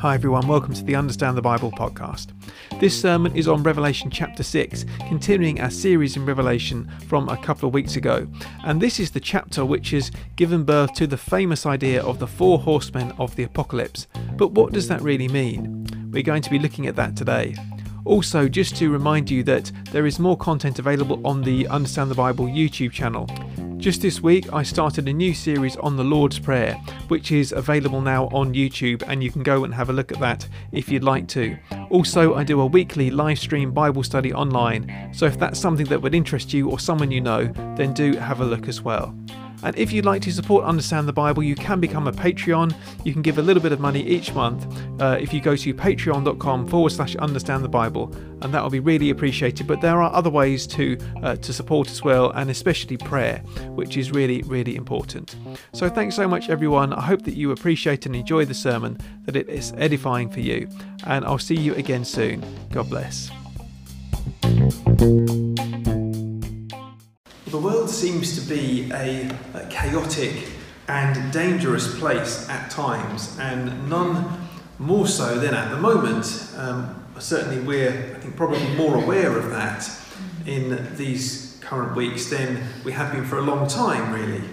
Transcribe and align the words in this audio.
Hi, 0.00 0.14
everyone. 0.14 0.46
Welcome 0.46 0.74
to 0.74 0.84
the 0.84 0.94
Understand 0.94 1.36
the 1.36 1.42
Bible 1.42 1.72
podcast. 1.72 2.28
This 2.78 2.98
sermon 2.98 3.34
is 3.34 3.48
on 3.48 3.64
Revelation 3.64 4.10
chapter 4.10 4.44
6, 4.44 4.84
continuing 5.08 5.60
our 5.60 5.70
series 5.70 6.16
in 6.16 6.24
Revelation 6.24 6.88
from 7.08 7.28
a 7.28 7.36
couple 7.36 7.66
of 7.66 7.74
weeks 7.74 7.96
ago. 7.96 8.28
And 8.64 8.80
this 8.80 9.00
is 9.00 9.10
the 9.10 9.18
chapter 9.18 9.64
which 9.64 9.90
has 9.90 10.12
given 10.36 10.62
birth 10.62 10.94
to 10.94 11.08
the 11.08 11.16
famous 11.16 11.66
idea 11.66 12.00
of 12.02 12.20
the 12.20 12.28
four 12.28 12.60
horsemen 12.60 13.10
of 13.18 13.34
the 13.34 13.42
apocalypse. 13.42 14.06
But 14.36 14.52
what 14.52 14.72
does 14.72 14.86
that 14.86 15.02
really 15.02 15.28
mean? 15.28 15.84
We're 16.12 16.22
going 16.22 16.42
to 16.42 16.50
be 16.50 16.60
looking 16.60 16.86
at 16.86 16.94
that 16.94 17.16
today. 17.16 17.56
Also, 18.04 18.48
just 18.48 18.76
to 18.76 18.90
remind 18.90 19.30
you 19.30 19.42
that 19.44 19.70
there 19.92 20.06
is 20.06 20.18
more 20.18 20.36
content 20.36 20.78
available 20.78 21.24
on 21.26 21.42
the 21.42 21.66
Understand 21.68 22.10
the 22.10 22.14
Bible 22.14 22.46
YouTube 22.46 22.92
channel. 22.92 23.28
Just 23.76 24.02
this 24.02 24.20
week, 24.20 24.52
I 24.52 24.62
started 24.62 25.08
a 25.08 25.12
new 25.12 25.32
series 25.32 25.76
on 25.76 25.96
the 25.96 26.04
Lord's 26.04 26.38
Prayer, 26.38 26.74
which 27.08 27.32
is 27.32 27.52
available 27.52 28.02
now 28.02 28.26
on 28.26 28.52
YouTube, 28.52 29.02
and 29.06 29.24
you 29.24 29.30
can 29.30 29.42
go 29.42 29.64
and 29.64 29.72
have 29.72 29.88
a 29.88 29.92
look 29.92 30.12
at 30.12 30.20
that 30.20 30.46
if 30.70 30.90
you'd 30.90 31.02
like 31.02 31.26
to. 31.28 31.56
Also, 31.88 32.34
I 32.34 32.44
do 32.44 32.60
a 32.60 32.66
weekly 32.66 33.10
live 33.10 33.38
stream 33.38 33.72
Bible 33.72 34.02
study 34.02 34.34
online, 34.34 35.10
so 35.14 35.24
if 35.24 35.38
that's 35.38 35.58
something 35.58 35.86
that 35.86 36.02
would 36.02 36.14
interest 36.14 36.52
you 36.52 36.68
or 36.70 36.78
someone 36.78 37.10
you 37.10 37.22
know, 37.22 37.46
then 37.76 37.94
do 37.94 38.16
have 38.16 38.40
a 38.40 38.44
look 38.44 38.68
as 38.68 38.82
well. 38.82 39.14
And 39.62 39.76
if 39.76 39.92
you'd 39.92 40.04
like 40.04 40.22
to 40.22 40.32
support 40.32 40.64
Understand 40.64 41.06
the 41.06 41.12
Bible, 41.12 41.42
you 41.42 41.54
can 41.54 41.80
become 41.80 42.06
a 42.06 42.12
Patreon. 42.12 42.74
You 43.04 43.12
can 43.12 43.22
give 43.22 43.38
a 43.38 43.42
little 43.42 43.62
bit 43.62 43.72
of 43.72 43.80
money 43.80 44.02
each 44.02 44.32
month 44.34 44.66
uh, 45.00 45.18
if 45.20 45.32
you 45.32 45.40
go 45.40 45.56
to 45.56 45.74
patreon.com 45.74 46.68
forward 46.68 46.90
slash 46.90 47.16
understand 47.16 47.64
the 47.64 47.68
Bible, 47.68 48.14
and 48.42 48.54
that 48.54 48.62
will 48.62 48.70
be 48.70 48.80
really 48.80 49.10
appreciated. 49.10 49.66
But 49.66 49.80
there 49.80 50.00
are 50.02 50.12
other 50.12 50.30
ways 50.30 50.66
to, 50.68 50.98
uh, 51.22 51.36
to 51.36 51.52
support 51.52 51.90
as 51.90 52.02
well, 52.02 52.30
and 52.30 52.50
especially 52.50 52.96
prayer, 52.96 53.38
which 53.74 53.96
is 53.96 54.10
really, 54.10 54.42
really 54.42 54.76
important. 54.76 55.36
So 55.72 55.88
thanks 55.88 56.16
so 56.16 56.26
much, 56.26 56.48
everyone. 56.48 56.92
I 56.92 57.02
hope 57.02 57.22
that 57.22 57.34
you 57.34 57.50
appreciate 57.50 58.06
and 58.06 58.16
enjoy 58.16 58.44
the 58.44 58.54
sermon, 58.54 58.98
that 59.24 59.36
it 59.36 59.48
is 59.48 59.72
edifying 59.76 60.30
for 60.30 60.40
you, 60.40 60.68
and 61.06 61.24
I'll 61.24 61.38
see 61.38 61.56
you 61.56 61.74
again 61.74 62.04
soon. 62.04 62.44
God 62.70 62.88
bless. 62.88 63.30
The 67.50 67.58
world 67.58 67.90
seems 67.90 68.40
to 68.40 68.48
be 68.48 68.88
a, 68.92 69.28
a, 69.54 69.66
chaotic 69.70 70.52
and 70.86 71.32
dangerous 71.32 71.98
place 71.98 72.48
at 72.48 72.70
times, 72.70 73.36
and 73.40 73.90
none 73.90 74.48
more 74.78 75.08
so 75.08 75.36
than 75.36 75.52
at 75.52 75.70
the 75.70 75.80
moment. 75.80 76.48
Um, 76.56 77.04
certainly, 77.18 77.60
we're, 77.60 77.88
I 77.88 78.20
think, 78.20 78.36
probably 78.36 78.64
more 78.76 79.02
aware 79.02 79.36
of 79.36 79.50
that 79.50 79.90
in 80.46 80.96
these 80.96 81.58
current 81.60 81.96
weeks 81.96 82.30
than 82.30 82.62
we 82.84 82.92
have 82.92 83.12
been 83.12 83.24
for 83.24 83.38
a 83.38 83.42
long 83.42 83.66
time, 83.66 84.12
really. 84.12 84.44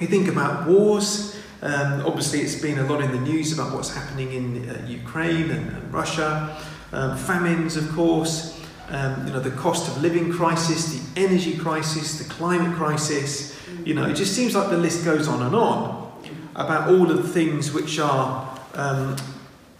You 0.00 0.08
think 0.08 0.26
about 0.26 0.66
wars, 0.66 1.40
um, 1.62 2.04
obviously, 2.04 2.40
it's 2.40 2.60
been 2.60 2.80
a 2.80 2.92
lot 2.92 3.00
in 3.00 3.12
the 3.12 3.20
news 3.20 3.52
about 3.52 3.72
what's 3.72 3.94
happening 3.94 4.32
in 4.32 4.68
uh, 4.68 4.84
Ukraine 4.88 5.52
and, 5.52 5.70
and 5.70 5.94
Russia, 5.94 6.60
um, 6.90 7.16
famines, 7.16 7.76
of 7.76 7.88
course 7.92 8.57
um, 8.90 9.26
you 9.26 9.32
know, 9.32 9.40
the 9.40 9.50
cost 9.50 9.88
of 9.88 10.02
living 10.02 10.32
crisis, 10.32 10.94
the 10.98 11.20
energy 11.20 11.56
crisis, 11.56 12.18
the 12.18 12.32
climate 12.32 12.74
crisis. 12.76 13.58
You 13.84 13.94
know, 13.94 14.04
it 14.04 14.14
just 14.14 14.34
seems 14.34 14.54
like 14.54 14.70
the 14.70 14.78
list 14.78 15.04
goes 15.04 15.28
on 15.28 15.42
and 15.42 15.54
on 15.54 16.12
about 16.56 16.90
all 16.90 17.10
of 17.10 17.16
the 17.18 17.28
things 17.28 17.72
which 17.72 17.98
are 17.98 18.58
um, 18.74 19.16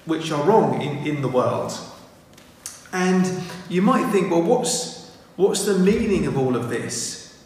which 0.05 0.31
are 0.31 0.43
wrong 0.45 0.81
in, 0.81 1.07
in 1.07 1.23
the 1.23 1.29
world. 1.29 1.73
And 2.93 3.43
you 3.69 3.83
might 3.83 4.11
think, 4.11 4.31
well, 4.31 4.43
what's 4.43 5.11
what's 5.37 5.65
the 5.65 5.79
meaning 5.79 6.27
of 6.27 6.37
all 6.37 6.57
of 6.57 6.69
this? 6.69 7.43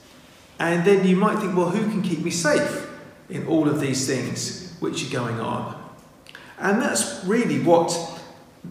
And 0.59 0.85
then 0.85 1.07
you 1.07 1.17
might 1.17 1.39
think, 1.39 1.57
well, 1.57 1.71
who 1.71 1.91
can 1.91 2.03
keep 2.03 2.21
me 2.21 2.31
safe 2.31 2.89
in 3.29 3.47
all 3.47 3.69
of 3.69 3.81
these 3.81 4.07
things 4.07 4.77
which 4.81 5.07
are 5.07 5.11
going 5.11 5.41
on? 5.41 5.81
And 6.59 6.81
that's 6.81 7.25
really 7.25 7.61
what 7.61 7.91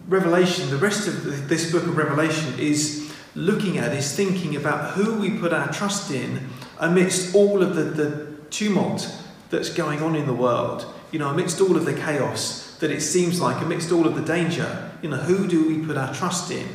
Revelation, 0.08 0.70
the 0.70 0.78
rest 0.78 1.06
of 1.06 1.48
this 1.48 1.70
book 1.70 1.82
of 1.84 1.96
Revelation 1.96 2.58
is 2.58 3.12
looking 3.34 3.78
at, 3.78 3.92
is 3.92 4.14
thinking 4.14 4.56
about 4.56 4.92
who 4.92 5.18
we 5.18 5.38
put 5.38 5.52
our 5.52 5.70
trust 5.72 6.10
in 6.10 6.48
amidst 6.78 7.34
all 7.34 7.62
of 7.62 7.76
the, 7.76 7.84
the 7.84 8.36
tumult 8.50 9.10
that's 9.50 9.72
going 9.72 10.02
on 10.02 10.16
in 10.16 10.26
the 10.26 10.34
world. 10.34 10.86
You 11.10 11.18
know, 11.18 11.28
amidst 11.28 11.60
all 11.60 11.76
of 11.76 11.84
the 11.84 11.92
chaos 11.92 12.76
that 12.80 12.90
it 12.90 13.02
seems 13.02 13.40
like, 13.40 13.62
amidst 13.62 13.92
all 13.92 14.06
of 14.06 14.14
the 14.14 14.22
danger, 14.22 14.90
you 15.02 15.10
know, 15.10 15.16
who 15.16 15.46
do 15.46 15.68
we 15.68 15.84
put 15.84 15.96
our 15.96 16.12
trust 16.14 16.50
in? 16.50 16.66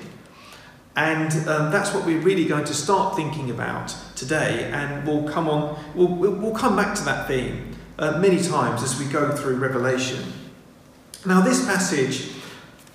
And 0.96 1.32
um, 1.48 1.72
that's 1.72 1.94
what 1.94 2.06
we're 2.06 2.22
really 2.22 2.46
going 2.46 2.66
to 2.66 2.74
start 2.74 3.16
thinking 3.16 3.52
about 3.52 3.96
today, 4.16 4.70
and 4.72 5.08
we'll 5.08 5.28
come 5.28 5.48
on, 5.48 5.80
we'll, 5.94 6.08
we'll 6.08 6.56
come 6.56 6.76
back 6.76 6.96
to 6.96 7.04
that 7.06 7.28
theme 7.28 7.76
uh, 8.00 8.20
many 8.20 8.42
times 8.42 8.82
as 8.84 9.00
we 9.00 9.06
go 9.06 9.36
through 9.36 9.58
Revelation. 9.58 10.34
Now, 11.26 11.42
this 11.42 11.66
passage 11.66 12.32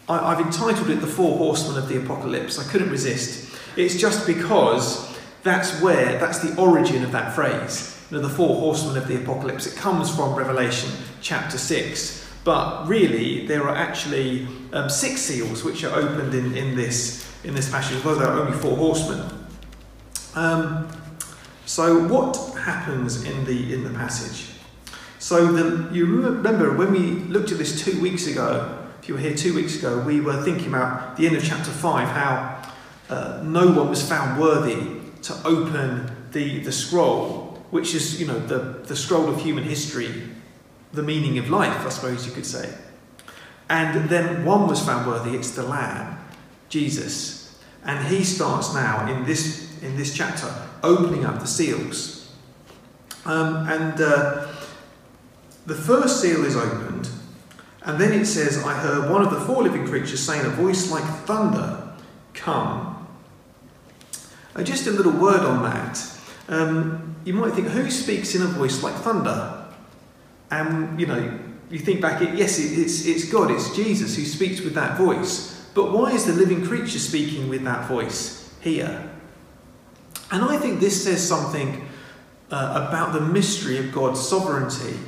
I, 0.09 0.35
have 0.35 0.45
entitled 0.45 0.91
it 0.91 1.01
The 1.01 1.07
Four 1.07 1.39
Horsemen 1.39 1.79
of 1.79 1.89
the 1.89 2.03
Apocalypse. 2.03 2.59
I 2.59 2.65
couldn't 2.65 2.91
resist. 2.91 3.57
It's 3.77 3.99
just 3.99 4.27
because 4.27 5.17
that's 5.43 5.81
where, 5.81 6.19
that's 6.19 6.41
the 6.41 6.61
origin 6.61 7.05
of 7.05 7.13
that 7.13 7.35
phrase. 7.35 7.99
You 8.11 8.17
know, 8.17 8.23
the 8.23 8.35
Four 8.35 8.57
Horsemen 8.57 8.97
of 8.97 9.09
the 9.09 9.23
Apocalypse. 9.23 9.67
It 9.67 9.77
comes 9.77 10.15
from 10.15 10.35
Revelation 10.35 10.91
chapter 11.21 11.57
6. 11.57 12.23
But 12.45 12.87
really, 12.89 13.47
there 13.47 13.69
are 13.69 13.77
actually 13.77 14.49
um, 14.73 14.91
six 14.91 15.21
seals 15.21 15.63
which 15.63 15.85
are 15.85 15.95
opened 15.95 16.35
in, 16.35 16.57
in, 16.57 16.75
this, 16.75 17.33
in 17.45 17.55
this 17.55 17.71
passage, 17.71 17.97
although 18.05 18.19
there 18.19 18.29
are 18.29 18.41
only 18.41 18.59
four 18.59 18.77
horsemen. 18.77 19.47
Um, 20.35 20.89
so, 21.67 22.07
what 22.09 22.37
happens 22.59 23.23
in 23.25 23.45
the, 23.45 23.73
in 23.73 23.85
the 23.85 23.91
passage? 23.91 24.51
So, 25.21 25.53
the, 25.53 25.95
you 25.95 26.07
remember 26.07 26.77
when 26.77 26.91
we 26.91 27.11
looked 27.29 27.53
at 27.53 27.59
this 27.59 27.85
two 27.85 28.01
weeks 28.01 28.27
ago, 28.27 28.83
if 29.03 29.09
you 29.09 29.15
were 29.15 29.21
here 29.21 29.35
two 29.35 29.53
weeks 29.53 29.77
ago, 29.77 29.99
we 29.99 30.21
were 30.21 30.41
thinking 30.45 30.69
about 30.69 31.17
the 31.17 31.27
end 31.27 31.35
of 31.35 31.43
chapter 31.43 31.73
5, 31.73 32.07
how 32.07 32.63
uh, 33.11 33.43
no 33.43 33.67
one 33.73 33.91
was 33.91 34.09
found 34.09 34.41
worthy 34.41 35.01
to 35.23 35.35
open 35.45 36.09
the, 36.31 36.61
the 36.61 36.71
scroll, 36.71 37.59
which 37.71 37.97
is, 37.97 38.21
you 38.21 38.29
know, 38.29 38.39
the, 38.47 38.85
the 38.87 38.95
scroll 38.95 39.29
of 39.29 39.43
human 39.43 39.65
history, 39.65 40.23
the 40.93 41.03
meaning 41.03 41.37
of 41.39 41.51
life, 41.51 41.85
I 41.85 41.89
suppose 41.89 42.25
you 42.25 42.33
could 42.33 42.47
say. 42.47 42.73
And 43.69 44.09
then 44.09 44.45
one 44.45 44.69
was 44.69 44.81
found 44.87 45.09
worthy, 45.09 45.37
it's 45.37 45.51
the 45.51 45.65
Lamb, 45.65 46.17
Jesus. 46.69 47.61
And 47.85 48.07
he 48.07 48.23
starts 48.23 48.73
now 48.73 49.11
in 49.13 49.25
this, 49.25 49.83
in 49.83 49.97
this 49.97 50.15
chapter 50.15 50.55
opening 50.85 51.25
up 51.25 51.41
the 51.41 51.49
seals. 51.49 52.33
Um, 53.25 53.69
and 53.69 54.01
uh, 54.01 54.47
the 55.67 55.75
first 55.75 56.23
seal 56.23 56.45
is 56.45 56.55
opened, 56.55 56.92
and 57.85 58.01
then 58.01 58.13
it 58.13 58.27
says, 58.27 58.65
I 58.65 58.75
heard 58.75 59.11
one 59.11 59.23
of 59.23 59.31
the 59.31 59.41
four 59.41 59.63
living 59.63 59.87
creatures 59.87 60.21
saying 60.21 60.47
a 60.47 60.51
voice 60.51 60.91
like 60.91 61.05
thunder, 61.27 61.93
Come. 62.35 63.09
Uh, 64.55 64.63
just 64.63 64.87
a 64.87 64.91
little 64.91 65.13
word 65.13 65.41
on 65.41 65.63
that. 65.63 66.01
Um, 66.49 67.17
you 67.25 67.35
might 67.35 67.53
think, 67.55 67.69
who 67.69 67.91
speaks 67.91 68.35
in 68.35 68.43
a 68.43 68.47
voice 68.47 68.83
like 68.83 68.95
thunder? 68.95 69.67
And, 70.51 71.01
you 71.01 71.07
know, 71.07 71.39
you 71.71 71.79
think 71.79 72.01
back, 72.01 72.21
yes, 72.21 72.59
it, 72.59 72.79
it's, 72.79 73.07
it's 73.07 73.31
God, 73.31 73.51
it's 73.51 73.75
Jesus 73.75 74.17
who 74.17 74.25
speaks 74.25 74.61
with 74.61 74.75
that 74.75 74.99
voice. 74.99 75.71
But 75.75 75.93
why 75.93 76.11
is 76.13 76.27
the 76.27 76.35
living 76.35 76.65
creature 76.65 76.99
speaking 76.99 77.49
with 77.49 77.65
that 77.65 77.89
voice 77.89 78.53
here? 78.61 79.11
And 80.31 80.45
I 80.45 80.59
think 80.59 80.81
this 80.81 81.03
says 81.03 81.27
something 81.27 81.89
uh, 82.51 82.87
about 82.89 83.13
the 83.15 83.21
mystery 83.21 83.79
of 83.79 83.93
God's 83.93 84.21
sovereignty 84.27 84.99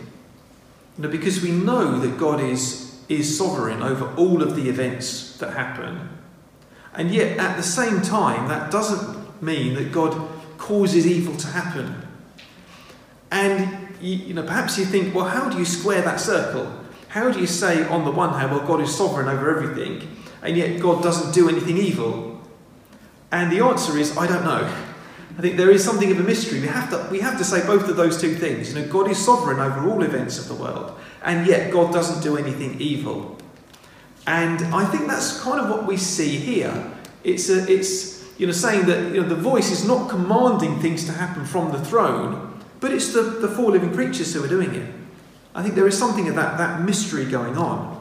you 0.97 1.03
know, 1.03 1.09
because 1.09 1.43
we 1.43 1.50
know 1.50 1.99
that 1.99 2.19
God 2.19 2.41
is, 2.41 3.00
is 3.09 3.37
sovereign 3.37 3.82
over 3.82 4.15
all 4.16 4.43
of 4.43 4.56
the 4.56 4.69
events 4.69 5.37
that 5.38 5.53
happen. 5.55 6.09
And 6.94 7.10
yet, 7.10 7.38
at 7.38 7.56
the 7.56 7.62
same 7.62 8.00
time, 8.03 8.49
that 8.49 8.71
doesn't 8.71 9.43
mean 9.43 9.75
that 9.75 9.91
God 9.91 10.28
causes 10.59 11.06
evil 11.06 11.37
to 11.37 11.47
happen. 11.49 11.97
And 13.31 13.88
you, 14.00 14.16
you 14.16 14.34
know, 14.34 14.45
perhaps 14.45 14.78
you 14.78 14.84
think, 14.84 15.15
well, 15.15 15.27
how 15.27 15.48
do 15.48 15.59
you 15.59 15.65
square 15.65 16.03
that 16.03 16.21
circle? 16.21 16.72
How 17.09 17.30
do 17.30 17.41
you 17.41 17.47
say, 17.47 17.86
on 17.89 18.04
the 18.04 18.10
one 18.10 18.39
hand, 18.39 18.53
well, 18.53 18.66
God 18.66 18.80
is 18.80 18.95
sovereign 18.95 19.28
over 19.28 19.51
everything, 19.57 20.09
and 20.42 20.57
yet 20.57 20.80
God 20.80 21.03
doesn't 21.03 21.34
do 21.34 21.48
anything 21.48 21.77
evil? 21.77 22.41
And 23.33 23.51
the 23.51 23.65
answer 23.65 23.98
is, 23.98 24.16
I 24.16 24.27
don't 24.27 24.45
know. 24.45 24.72
I 25.36 25.41
think 25.41 25.57
there 25.57 25.71
is 25.71 25.84
something 25.84 26.10
of 26.13 26.21
a 26.21 26.22
mystery. 26.22 26.60
We 26.60 26.69
have 26.69 26.91
to, 26.91 27.09
we 27.10 27.21
have 27.21 27.39
to 27.39 27.45
say 27.45 27.66
both 27.66 27.89
of 27.89 27.97
those 27.97 28.21
two 28.21 28.34
things. 28.34 28.72
You 28.72 28.81
know, 28.81 28.89
God 28.89 29.10
is 29.10 29.22
sovereign 29.22 29.59
over 29.59 29.91
all 29.91 30.03
events 30.03 30.39
of 30.39 30.48
the 30.48 30.54
world, 30.54 30.97
and 31.25 31.47
yet 31.47 31.72
God 31.72 31.92
doesn't 31.92 32.22
do 32.22 32.36
anything 32.36 32.81
evil. 32.81 33.36
And 34.27 34.63
I 34.75 34.84
think 34.86 35.09
that's 35.09 35.41
kind 35.41 35.60
of 35.60 35.69
what 35.69 35.86
we 35.86 35.97
see 35.97 36.36
here. 36.36 36.92
It's, 37.25 37.48
a, 37.51 37.71
it's 37.71 38.25
you 38.39 38.47
know, 38.47 38.53
saying 38.53 38.86
that 38.86 39.15
you 39.15 39.22
know, 39.22 39.28
the 39.28 39.34
voice 39.34 39.71
is 39.71 39.86
not 39.86 40.09
commanding 40.09 40.78
things 40.81 41.04
to 41.07 41.13
happen 41.13 41.45
from 41.45 41.72
the 41.72 41.84
throne, 41.84 42.60
but 42.80 42.92
it's 42.92 43.13
the, 43.13 43.22
the 43.22 43.48
four 43.48 43.72
living 43.72 43.92
creatures 43.92 44.33
who 44.34 44.45
are 44.45 44.48
doing 44.48 44.75
it. 44.75 44.95
I 45.54 45.63
think 45.63 45.75
there 45.75 45.87
is 45.87 45.98
something 45.98 46.28
of 46.28 46.34
that, 46.37 46.59
that 46.59 46.80
mystery 46.83 47.25
going 47.25 47.57
on. 47.57 47.92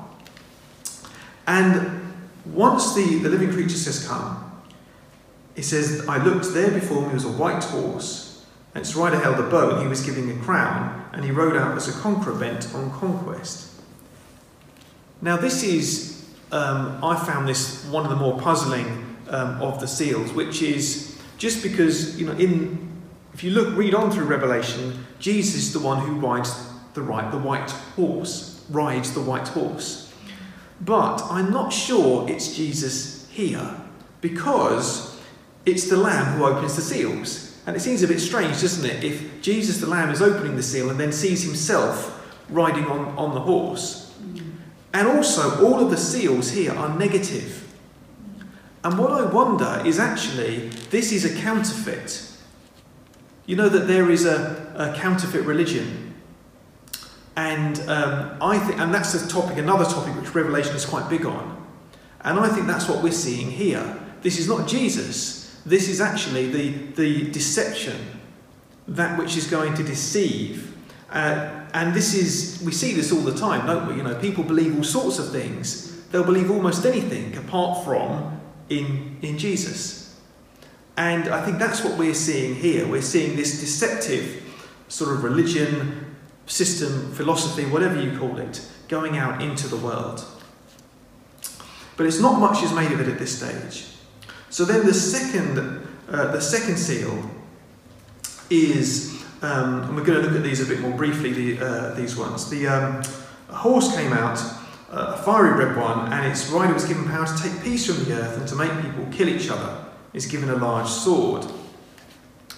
And 1.45 2.13
once 2.45 2.95
the, 2.95 3.19
the 3.19 3.29
living 3.29 3.51
creature 3.51 3.77
says, 3.77 4.07
Come, 4.07 4.42
it 5.55 5.63
says, 5.63 6.07
I 6.07 6.23
looked 6.23 6.53
there 6.53 6.71
before 6.71 7.07
me 7.07 7.13
was 7.13 7.25
a 7.25 7.31
white 7.31 7.63
horse, 7.63 8.45
And 8.73 8.83
its 8.83 8.95
rider 8.95 9.19
held 9.19 9.39
a 9.39 9.49
bow, 9.49 9.71
and 9.71 9.81
he 9.81 9.87
was 9.87 10.01
giving 10.01 10.31
a 10.31 10.43
crown, 10.43 11.05
and 11.13 11.23
he 11.23 11.31
rode 11.31 11.55
out 11.55 11.77
as 11.77 11.87
a 11.87 11.99
conqueror 12.01 12.33
bent 12.33 12.73
on 12.73 12.91
conquest. 12.91 13.71
Now, 15.21 15.37
this 15.37 15.63
is, 15.63 16.25
um, 16.51 17.03
I 17.03 17.15
found 17.23 17.47
this 17.47 17.85
one 17.85 18.03
of 18.03 18.09
the 18.09 18.15
more 18.15 18.39
puzzling 18.39 19.17
um, 19.29 19.61
of 19.61 19.79
the 19.79 19.87
seals, 19.87 20.33
which 20.33 20.61
is 20.61 21.21
just 21.37 21.61
because, 21.61 22.19
you 22.19 22.25
know, 22.25 22.33
in 22.33 22.93
if 23.33 23.43
you 23.43 23.51
look, 23.51 23.75
read 23.75 23.95
on 23.95 24.11
through 24.11 24.25
Revelation, 24.25 25.05
Jesus 25.19 25.55
is 25.55 25.73
the 25.73 25.79
one 25.79 26.05
who 26.05 26.19
rides 26.19 26.69
the 26.93 27.01
right, 27.01 27.29
the 27.31 27.37
white 27.39 27.71
horse, 27.95 28.63
rides 28.69 29.13
the 29.13 29.21
white 29.21 29.47
horse. 29.47 30.13
But 30.79 31.23
I'm 31.23 31.51
not 31.51 31.73
sure 31.73 32.29
it's 32.29 32.55
Jesus 32.55 33.27
here 33.31 33.75
because 34.21 35.12
it's 35.65 35.89
the 35.89 35.97
Lamb 35.97 36.37
who 36.37 36.45
opens 36.45 36.75
the 36.75 36.81
seals. 36.81 37.61
And 37.65 37.75
it 37.75 37.79
seems 37.79 38.03
a 38.03 38.07
bit 38.07 38.19
strange, 38.19 38.61
doesn't 38.61 38.85
it, 38.89 39.03
if 39.03 39.41
Jesus 39.41 39.79
the 39.79 39.87
Lamb 39.87 40.09
is 40.09 40.21
opening 40.21 40.55
the 40.55 40.63
seal 40.63 40.89
and 40.89 40.99
then 40.99 41.11
sees 41.11 41.43
himself 41.43 42.19
riding 42.49 42.85
on, 42.85 43.17
on 43.17 43.33
the 43.33 43.39
horse. 43.39 44.13
And 44.93 45.07
also, 45.07 45.65
all 45.65 45.79
of 45.79 45.89
the 45.89 45.97
seals 45.97 46.51
here 46.51 46.73
are 46.73 46.97
negative. 46.97 47.73
And 48.83 48.99
what 48.99 49.11
I 49.11 49.25
wonder 49.25 49.81
is 49.85 49.97
actually, 49.97 50.67
this 50.89 51.11
is 51.11 51.23
a 51.23 51.41
counterfeit. 51.41 52.29
You 53.45 53.55
know 53.55 53.69
that 53.69 53.87
there 53.87 54.11
is 54.11 54.25
a, 54.25 54.73
a 54.75 54.99
counterfeit 54.99 55.45
religion. 55.45 56.13
And 57.35 57.79
um, 57.89 58.37
I 58.41 58.59
think, 58.59 58.79
and 58.79 58.93
that's 58.93 59.13
a 59.15 59.27
topic, 59.27 59.57
another 59.57 59.85
topic 59.85 60.15
which 60.15 60.35
Revelation 60.35 60.75
is 60.75 60.85
quite 60.85 61.09
big 61.09 61.25
on. 61.25 61.65
And 62.21 62.39
I 62.39 62.49
think 62.49 62.67
that's 62.67 62.87
what 62.87 63.01
we're 63.01 63.11
seeing 63.11 63.49
here. 63.49 63.99
This 64.21 64.37
is 64.37 64.47
not 64.47 64.67
Jesus. 64.67 65.42
This 65.65 65.87
is 65.87 66.01
actually 66.01 66.49
the, 66.49 66.69
the 66.95 67.31
deception, 67.31 67.97
that 68.87 69.17
which 69.17 69.37
is 69.37 69.47
going 69.47 69.73
to 69.75 69.83
deceive. 69.83 70.75
Uh, 71.09 71.65
and 71.73 71.93
this 71.93 72.13
is, 72.13 72.61
we 72.65 72.71
see 72.71 72.93
this 72.93 73.11
all 73.11 73.21
the 73.21 73.35
time, 73.35 73.65
don't 73.65 73.87
we? 73.87 73.95
You 73.95 74.03
know, 74.03 74.15
people 74.15 74.43
believe 74.43 74.75
all 74.75 74.83
sorts 74.83 75.19
of 75.19 75.31
things. 75.31 76.05
They'll 76.07 76.23
believe 76.23 76.51
almost 76.51 76.85
anything 76.85 77.35
apart 77.37 77.83
from 77.85 78.39
in, 78.69 79.17
in 79.21 79.37
Jesus. 79.37 80.19
And 80.97 81.29
I 81.29 81.43
think 81.43 81.57
that's 81.57 81.83
what 81.83 81.97
we're 81.97 82.13
seeing 82.13 82.55
here. 82.55 82.87
We're 82.87 83.01
seeing 83.01 83.35
this 83.35 83.59
deceptive 83.59 84.43
sort 84.89 85.11
of 85.11 85.23
religion, 85.23 86.15
system, 86.45 87.11
philosophy, 87.13 87.65
whatever 87.65 87.99
you 87.99 88.17
call 88.17 88.37
it, 88.37 88.61
going 88.89 89.17
out 89.17 89.41
into 89.41 89.67
the 89.67 89.77
world. 89.77 90.23
But 91.97 92.05
it's 92.05 92.19
not 92.19 92.39
much 92.39 92.63
is 92.63 92.73
made 92.73 92.91
of 92.91 92.99
it 92.99 93.07
at 93.07 93.17
this 93.17 93.37
stage. 93.37 93.87
So 94.53 94.65
then 94.65 94.85
the 94.85 94.93
second, 94.93 95.57
uh, 96.11 96.31
the 96.31 96.39
second 96.39 96.77
seal 96.77 97.27
is, 98.51 99.25
um, 99.41 99.81
and 99.81 99.95
we're 99.95 100.03
going 100.03 100.21
to 100.21 100.27
look 100.27 100.37
at 100.37 100.43
these 100.43 100.61
a 100.61 100.67
bit 100.67 100.79
more 100.79 100.95
briefly, 100.95 101.33
the, 101.33 101.65
uh, 101.65 101.93
these 101.95 102.15
ones. 102.15 102.51
The 102.51 102.67
um, 102.67 103.03
horse 103.49 103.95
came 103.95 104.13
out, 104.13 104.37
uh, 104.91 105.15
a 105.15 105.23
fiery 105.23 105.65
red 105.65 105.75
one, 105.75 106.13
and 106.13 106.27
its 106.27 106.51
rider 106.51 106.71
was 106.71 106.85
given 106.85 107.03
power 107.05 107.25
to 107.25 107.35
take 107.41 107.63
peace 107.63 107.87
from 107.87 108.03
the 108.05 108.13
earth 108.13 108.37
and 108.37 108.47
to 108.47 108.55
make 108.55 108.69
people 108.79 109.07
kill 109.11 109.27
each 109.27 109.49
other. 109.49 109.85
Is 110.13 110.27
given 110.27 110.51
a 110.51 110.55
large 110.55 110.87
sword. 110.87 111.47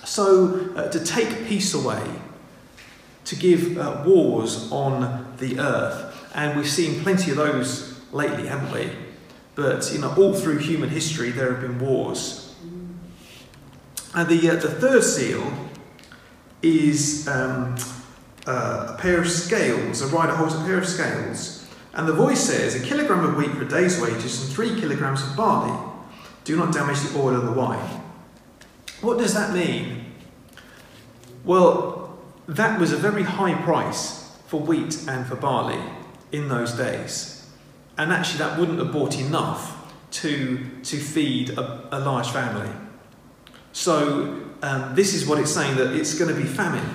So 0.04 0.72
uh, 0.76 0.90
to 0.90 1.00
take 1.02 1.48
peace 1.48 1.74
away, 1.74 2.06
to 3.24 3.36
give 3.38 3.78
uh, 3.78 4.04
wars 4.06 4.70
on 4.70 5.34
the 5.38 5.60
earth, 5.62 6.30
and 6.36 6.58
we've 6.58 6.70
seen 6.70 7.02
plenty 7.04 7.32
of 7.32 7.38
those 7.38 8.02
lately, 8.12 8.48
haven't 8.48 8.74
we? 8.74 9.05
But 9.56 9.90
you 9.94 10.00
know, 10.00 10.14
all 10.16 10.34
through 10.34 10.60
human 10.60 10.90
history, 10.90 11.32
there 11.32 11.52
have 11.52 11.62
been 11.62 11.80
wars. 11.80 12.54
And 14.14 14.30
the 14.30 14.50
uh, 14.50 14.56
the 14.56 14.70
third 14.70 15.04
seal 15.04 15.52
is 16.62 17.28
um, 17.28 17.76
uh, 18.46 18.94
a 18.94 18.98
pair 19.00 19.20
of 19.20 19.30
scales. 19.30 20.02
A 20.02 20.08
rider 20.08 20.36
holds 20.36 20.56
a 20.56 20.60
pair 20.60 20.78
of 20.78 20.88
scales, 20.88 21.68
and 21.94 22.08
the 22.08 22.14
voice 22.14 22.42
says, 22.42 22.76
"A 22.76 22.80
kilogram 22.80 23.26
of 23.26 23.36
wheat 23.36 23.52
for 23.52 23.64
a 23.64 23.68
day's 23.68 24.00
wages, 24.00 24.44
and 24.44 24.54
three 24.54 24.80
kilograms 24.80 25.22
of 25.24 25.36
barley. 25.36 25.78
Do 26.44 26.56
not 26.56 26.74
damage 26.74 27.00
the 27.02 27.18
oil 27.20 27.36
and 27.36 27.48
the 27.48 27.54
wine." 27.54 28.02
What 29.02 29.18
does 29.18 29.34
that 29.34 29.54
mean? 29.54 30.06
Well, 31.44 32.18
that 32.48 32.80
was 32.80 32.92
a 32.92 32.98
very 32.98 33.24
high 33.24 33.54
price 33.62 34.36
for 34.48 34.60
wheat 34.60 35.08
and 35.08 35.26
for 35.26 35.36
barley 35.36 35.80
in 36.32 36.48
those 36.48 36.72
days. 36.74 37.35
And 37.98 38.12
actually, 38.12 38.40
that 38.40 38.60
wouldn't 38.60 38.80
have 38.80 38.92
bought 38.92 39.18
enough 39.18 39.94
to, 40.12 40.60
to 40.84 40.98
feed 40.98 41.52
a, 41.52 41.88
a 41.92 42.00
large 42.00 42.30
family. 42.30 42.70
So, 43.72 44.42
um, 44.62 44.96
this 44.96 45.14
is 45.14 45.28
what 45.28 45.40
it's 45.40 45.54
saying 45.54 45.78
that 45.78 45.96
it's 45.96 46.18
going 46.18 46.34
to 46.34 46.40
be 46.40 46.48
famine. 46.48 46.90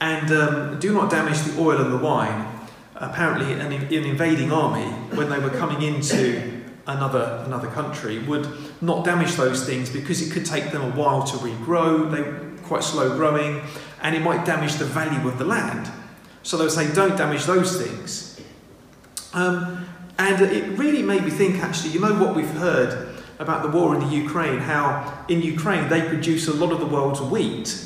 And 0.00 0.30
um, 0.30 0.78
do 0.78 0.92
not 0.92 1.10
damage 1.10 1.40
the 1.42 1.60
oil 1.60 1.80
and 1.80 1.92
the 1.92 1.98
wine. 1.98 2.52
Apparently, 2.96 3.52
an, 3.52 3.72
an 3.72 3.92
invading 3.92 4.52
army, 4.52 4.86
when 5.16 5.28
they 5.28 5.38
were 5.38 5.50
coming 5.50 5.82
into 5.82 6.62
another, 6.86 7.42
another 7.46 7.68
country, 7.68 8.18
would 8.20 8.48
not 8.80 9.04
damage 9.04 9.34
those 9.34 9.66
things 9.66 9.90
because 9.90 10.26
it 10.26 10.32
could 10.32 10.46
take 10.46 10.72
them 10.72 10.82
a 10.82 10.90
while 10.90 11.22
to 11.24 11.36
regrow. 11.38 12.10
They're 12.10 12.40
quite 12.66 12.82
slow 12.82 13.16
growing, 13.16 13.62
and 14.02 14.14
it 14.14 14.20
might 14.20 14.44
damage 14.44 14.74
the 14.74 14.84
value 14.84 15.28
of 15.28 15.38
the 15.38 15.44
land. 15.44 15.90
So 16.42 16.56
they 16.56 16.64
would 16.64 16.72
say, 16.72 16.92
don't 16.94 17.16
damage 17.16 17.44
those 17.44 17.80
things. 17.80 18.25
Um, 19.32 19.86
and 20.18 20.40
it 20.40 20.78
really 20.78 21.02
made 21.02 21.24
me 21.24 21.30
think 21.30 21.62
actually, 21.62 21.90
you 21.90 22.00
know 22.00 22.14
what 22.14 22.34
we've 22.34 22.48
heard 22.48 23.14
about 23.38 23.62
the 23.62 23.68
war 23.68 23.94
in 23.94 24.00
the 24.00 24.14
Ukraine, 24.14 24.58
how 24.58 25.24
in 25.28 25.42
Ukraine 25.42 25.88
they 25.88 26.00
produce 26.08 26.48
a 26.48 26.54
lot 26.54 26.72
of 26.72 26.80
the 26.80 26.86
world's 26.86 27.20
wheat, 27.20 27.78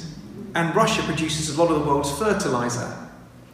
and 0.54 0.74
Russia 0.74 1.02
produces 1.02 1.56
a 1.56 1.62
lot 1.62 1.72
of 1.72 1.80
the 1.80 1.86
world's 1.86 2.16
fertilizer. 2.16 2.96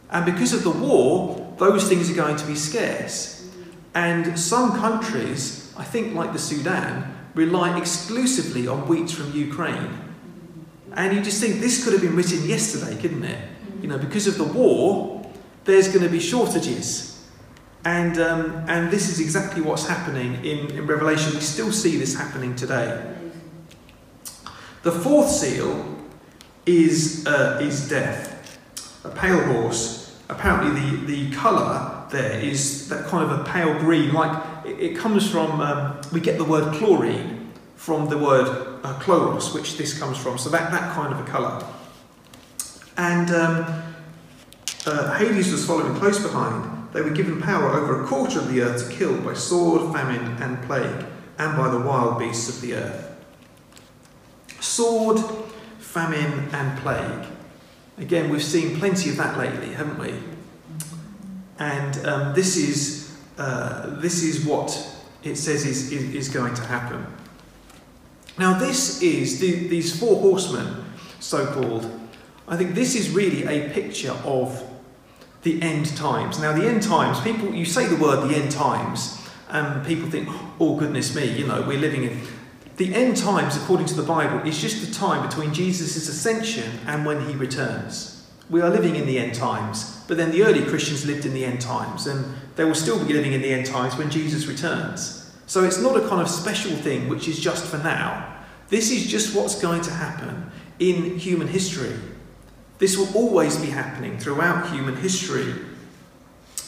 And 0.09 0.25
because 0.25 0.53
of 0.53 0.63
the 0.63 0.71
war, 0.71 1.55
those 1.57 1.89
things 1.89 2.09
are 2.09 2.15
going 2.15 2.37
to 2.37 2.45
be 2.45 2.55
scarce. 2.55 3.49
And 3.93 4.39
some 4.39 4.79
countries, 4.79 5.73
I 5.75 5.83
think 5.83 6.13
like 6.13 6.33
the 6.33 6.39
Sudan, 6.39 7.15
rely 7.33 7.77
exclusively 7.77 8.67
on 8.67 8.87
wheat 8.87 9.09
from 9.09 9.31
Ukraine. 9.33 9.97
And 10.93 11.15
you 11.15 11.21
just 11.21 11.41
think 11.41 11.59
this 11.59 11.83
could 11.83 11.93
have 11.93 12.01
been 12.01 12.15
written 12.15 12.47
yesterday, 12.47 12.99
couldn't 12.99 13.23
it? 13.23 13.39
You 13.81 13.87
know, 13.87 13.97
because 13.97 14.27
of 14.27 14.37
the 14.37 14.43
war, 14.43 15.29
there's 15.65 15.87
going 15.87 16.03
to 16.03 16.09
be 16.09 16.19
shortages. 16.19 17.16
And, 17.87 18.19
um, 18.19 18.65
and 18.67 18.91
this 18.91 19.07
is 19.07 19.21
exactly 19.21 19.61
what's 19.61 19.87
happening 19.87 20.43
in, 20.43 20.69
in 20.71 20.85
Revelation. 20.85 21.33
We 21.33 21.39
still 21.39 21.71
see 21.71 21.95
this 21.95 22.13
happening 22.13 22.53
today. 22.53 23.15
The 24.83 24.91
fourth 24.91 25.29
seal 25.29 25.95
is, 26.65 27.25
uh, 27.25 27.59
is 27.61 27.87
death. 27.87 28.59
A 29.05 29.09
pale 29.09 29.41
horse. 29.53 30.21
Apparently, 30.27 30.81
the, 30.81 31.05
the 31.05 31.35
colour 31.37 32.05
there 32.11 32.37
is 32.37 32.89
that 32.89 33.05
kind 33.05 33.31
of 33.31 33.39
a 33.39 33.43
pale 33.45 33.79
green, 33.79 34.11
like 34.11 34.65
it, 34.65 34.91
it 34.91 34.97
comes 34.97 35.31
from, 35.31 35.61
um, 35.61 36.01
we 36.11 36.19
get 36.19 36.37
the 36.37 36.43
word 36.43 36.73
chlorine 36.73 37.53
from 37.77 38.09
the 38.09 38.17
word 38.17 38.49
uh, 38.83 38.99
chloros, 38.99 39.53
which 39.53 39.77
this 39.77 39.97
comes 39.97 40.17
from. 40.17 40.37
So, 40.37 40.49
that, 40.49 40.71
that 40.71 40.93
kind 40.93 41.13
of 41.13 41.25
a 41.25 41.31
colour. 41.31 41.65
And 42.97 43.31
um, 43.31 43.83
uh, 44.85 45.17
Hades 45.17 45.53
was 45.53 45.65
following 45.65 45.95
close 45.95 46.21
behind 46.21 46.76
they 46.93 47.01
were 47.01 47.09
given 47.09 47.41
power 47.41 47.69
over 47.69 48.03
a 48.03 48.07
quarter 48.07 48.39
of 48.39 48.51
the 48.51 48.61
earth 48.61 48.89
to 48.89 48.95
kill 48.95 49.19
by 49.21 49.33
sword, 49.33 49.93
famine, 49.93 50.41
and 50.41 50.61
plague, 50.63 51.05
and 51.37 51.57
by 51.57 51.69
the 51.69 51.79
wild 51.79 52.19
beasts 52.19 52.49
of 52.49 52.61
the 52.61 52.75
earth. 52.75 53.15
Sword, 54.59 55.19
famine, 55.79 56.49
and 56.51 56.79
plague. 56.79 57.27
Again, 57.97 58.29
we've 58.29 58.43
seen 58.43 58.77
plenty 58.77 59.09
of 59.09 59.17
that 59.17 59.37
lately, 59.37 59.73
haven't 59.73 59.99
we? 59.99 60.13
And 61.59 62.05
um, 62.05 62.33
this 62.35 62.55
is 62.55 63.07
uh, 63.37 63.99
this 63.99 64.23
is 64.23 64.45
what 64.45 64.71
it 65.23 65.35
says 65.35 65.65
is, 65.65 65.91
is, 65.91 66.15
is, 66.15 66.29
going 66.29 66.55
to 66.55 66.61
happen. 66.63 67.05
Now, 68.37 68.57
this 68.57 69.01
is 69.01 69.39
the, 69.39 69.67
these 69.67 69.99
four 69.99 70.19
horsemen, 70.21 70.85
so 71.19 71.45
called. 71.53 71.99
I 72.47 72.57
think 72.57 72.73
this 72.73 72.95
is 72.95 73.09
really 73.11 73.43
a 73.43 73.71
picture 73.73 74.13
of 74.23 74.63
the 75.47 75.61
end 75.61 75.95
times. 75.95 76.39
Now, 76.39 76.51
the 76.51 76.67
end 76.67 76.83
times, 76.83 77.21
people, 77.21 77.53
you 77.53 77.63
say 77.63 77.87
the 77.87 77.95
word 77.95 78.29
the 78.29 78.35
end 78.35 78.51
times, 78.51 79.17
and 79.49 79.85
people 79.85 80.09
think, 80.09 80.27
oh, 80.59 80.75
goodness 80.75 81.15
me, 81.15 81.25
you 81.37 81.47
know, 81.47 81.61
we're 81.65 81.79
living 81.79 82.03
in. 82.03 82.21
The 82.75 82.93
end 82.93 83.15
times, 83.15 83.55
according 83.55 83.85
to 83.87 83.93
the 83.95 84.03
Bible, 84.03 84.45
is 84.45 84.59
just 84.59 84.85
the 84.85 84.93
time 84.93 85.25
between 85.27 85.53
Jesus' 85.53 85.95
ascension 86.09 86.79
and 86.85 87.05
when 87.05 87.27
he 87.27 87.35
returns. 87.35 88.29
We 88.49 88.61
are 88.61 88.69
living 88.69 88.97
in 88.97 89.05
the 89.05 89.17
end 89.17 89.35
times, 89.35 90.03
but 90.07 90.17
then 90.17 90.31
the 90.31 90.43
early 90.43 90.63
Christians 90.65 91.05
lived 91.05 91.25
in 91.25 91.33
the 91.33 91.45
end 91.45 91.61
times, 91.61 92.07
and 92.07 92.25
they 92.57 92.65
will 92.65 92.75
still 92.75 93.03
be 93.03 93.13
living 93.13 93.31
in 93.31 93.41
the 93.41 93.53
end 93.53 93.67
times 93.67 93.95
when 93.95 94.09
Jesus 94.09 94.47
returns. 94.47 95.33
So 95.47 95.63
it's 95.63 95.81
not 95.81 95.95
a 95.95 96.07
kind 96.09 96.21
of 96.21 96.29
special 96.29 96.75
thing 96.75 97.07
which 97.07 97.29
is 97.29 97.39
just 97.39 97.65
for 97.65 97.77
now. 97.77 98.35
This 98.67 98.91
is 98.91 99.07
just 99.07 99.33
what's 99.33 99.61
going 99.61 99.81
to 99.83 99.91
happen 99.91 100.51
in 100.77 101.17
human 101.17 101.47
history. 101.47 101.95
This 102.79 102.97
will 102.97 103.15
always 103.15 103.57
be 103.57 103.67
happening 103.67 104.17
throughout 104.17 104.71
human 104.71 104.95
history. 104.97 105.53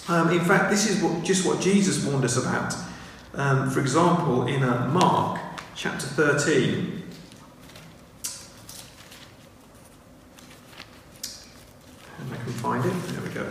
Um, 0.07 0.31
in 0.31 0.41
fact, 0.41 0.71
this 0.71 0.89
is 0.89 1.01
what, 1.03 1.23
just 1.23 1.45
what 1.45 1.61
Jesus 1.61 2.03
warned 2.03 2.25
us 2.25 2.37
about. 2.37 2.73
Um, 3.35 3.69
for 3.69 3.79
example, 3.79 4.47
in 4.47 4.63
uh, 4.63 4.87
Mark 4.87 5.39
chapter 5.75 6.07
13, 6.07 6.99
And 12.19 12.33
I 12.33 12.37
can 12.37 12.53
find 12.53 12.85
it. 12.85 12.93
There 13.07 13.21
we 13.21 13.29
go. 13.29 13.49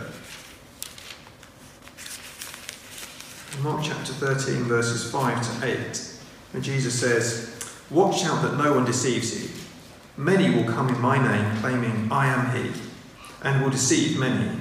Mark 3.63 3.83
chapter 3.83 4.13
13, 4.13 4.63
verses 4.63 5.11
5 5.11 5.61
to 5.61 5.67
8, 5.67 6.19
when 6.51 6.63
Jesus 6.63 6.99
says, 6.99 7.55
Watch 7.89 8.23
out 8.25 8.43
that 8.43 8.57
no 8.57 8.73
one 8.73 8.85
deceives 8.85 9.41
you. 9.41 9.58
Many 10.19 10.53
will 10.53 10.65
come 10.65 10.89
in 10.89 10.99
my 10.99 11.17
name, 11.17 11.55
claiming, 11.61 12.11
I 12.11 12.27
am 12.27 12.53
he, 12.53 12.73
and 13.41 13.63
will 13.63 13.69
deceive 13.69 14.19
many. 14.19 14.51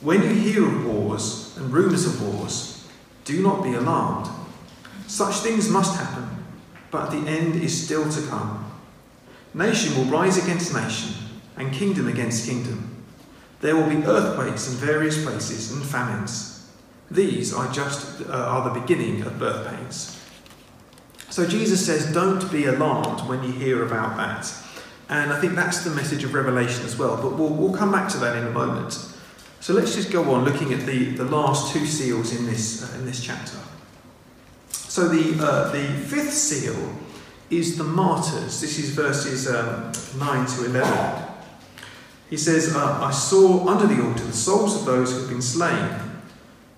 When 0.00 0.22
you 0.24 0.30
hear 0.30 0.66
of 0.66 0.84
wars 0.84 1.56
and 1.56 1.72
rumours 1.72 2.04
of 2.04 2.20
wars, 2.20 2.84
do 3.24 3.40
not 3.40 3.62
be 3.62 3.74
alarmed. 3.74 4.28
Such 5.06 5.36
things 5.36 5.68
must 5.68 5.96
happen, 5.96 6.44
but 6.90 7.10
the 7.10 7.30
end 7.30 7.62
is 7.62 7.84
still 7.84 8.10
to 8.10 8.26
come. 8.26 8.72
Nation 9.54 9.96
will 9.96 10.06
rise 10.06 10.42
against 10.42 10.74
nation, 10.74 11.14
and 11.56 11.72
kingdom 11.72 12.08
against 12.08 12.48
kingdom. 12.48 13.04
There 13.60 13.76
will 13.76 13.88
be 13.88 14.04
earthquakes 14.04 14.68
in 14.68 14.74
various 14.74 15.22
places 15.22 15.70
and 15.70 15.84
famines. 15.84 16.68
These 17.08 17.54
are 17.54 17.72
just 17.72 18.22
uh, 18.22 18.32
are 18.32 18.68
the 18.68 18.80
beginning 18.80 19.22
of 19.22 19.38
birth 19.38 19.64
pains. 19.68 20.18
So 21.30 21.46
Jesus 21.46 21.86
says, 21.86 22.12
don't 22.12 22.50
be 22.50 22.64
alarmed 22.64 23.28
when 23.28 23.44
you 23.44 23.52
hear 23.52 23.86
about 23.86 24.16
that. 24.16 24.52
And 25.08 25.32
I 25.32 25.40
think 25.40 25.54
that's 25.54 25.84
the 25.84 25.90
message 25.90 26.24
of 26.24 26.34
Revelation 26.34 26.84
as 26.84 26.96
well. 26.96 27.16
But 27.16 27.36
we'll, 27.36 27.50
we'll 27.50 27.72
come 27.72 27.92
back 27.92 28.08
to 28.10 28.18
that 28.18 28.36
in 28.36 28.46
a 28.46 28.50
moment. 28.50 28.92
So 29.60 29.74
let's 29.74 29.94
just 29.94 30.10
go 30.10 30.32
on 30.32 30.44
looking 30.44 30.72
at 30.72 30.86
the, 30.86 31.10
the 31.10 31.24
last 31.24 31.72
two 31.72 31.86
seals 31.86 32.36
in 32.36 32.46
this, 32.46 32.82
uh, 32.82 32.98
in 32.98 33.06
this 33.06 33.22
chapter. 33.22 33.58
So 34.70 35.08
the, 35.08 35.44
uh, 35.44 35.70
the 35.70 35.84
fifth 35.84 36.32
seal 36.32 36.96
is 37.48 37.78
the 37.78 37.84
martyrs. 37.84 38.60
This 38.60 38.78
is 38.78 38.90
verses 38.90 39.48
um, 39.48 39.92
9 40.18 40.46
to 40.46 40.64
11. 40.64 41.28
He 42.30 42.36
says, 42.36 42.74
uh, 42.74 42.98
I 43.02 43.10
saw 43.10 43.68
under 43.68 43.86
the 43.86 44.02
altar 44.02 44.24
the 44.24 44.32
souls 44.32 44.74
of 44.74 44.86
those 44.86 45.12
who 45.12 45.20
have 45.20 45.28
been 45.28 45.42
slain 45.42 45.90